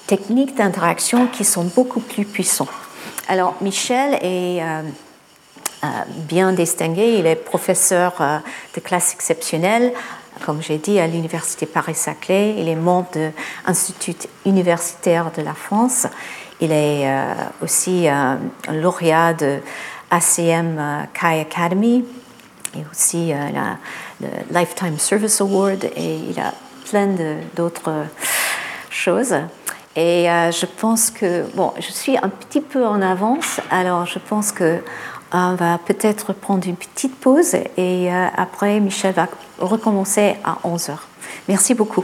[0.06, 2.70] techniques d'interaction qui sont beaucoup plus puissantes.
[3.28, 4.82] Alors, Michel est euh,
[5.84, 5.88] euh,
[6.28, 7.18] bien distingué.
[7.18, 8.38] Il est professeur euh,
[8.76, 9.94] de classe exceptionnelle,
[10.46, 12.56] comme j'ai dit, à l'Université Paris-Saclay.
[12.60, 13.32] Il est membre de
[13.66, 16.06] l'Institut universitaire de la France.
[16.62, 18.36] Il est euh, aussi euh,
[18.72, 19.60] lauréat de
[20.10, 22.06] ACM euh, Kai Academy
[22.76, 23.78] et aussi la,
[24.22, 26.54] le Lifetime Service Award et il a
[26.90, 27.16] plein
[27.56, 28.06] d'autres
[28.90, 29.34] choses.
[29.96, 34.52] Et je pense que, bon, je suis un petit peu en avance, alors je pense
[34.52, 34.82] que
[35.32, 40.98] on va peut-être prendre une petite pause et après Michel va recommencer à 11h.
[41.48, 42.04] Merci beaucoup.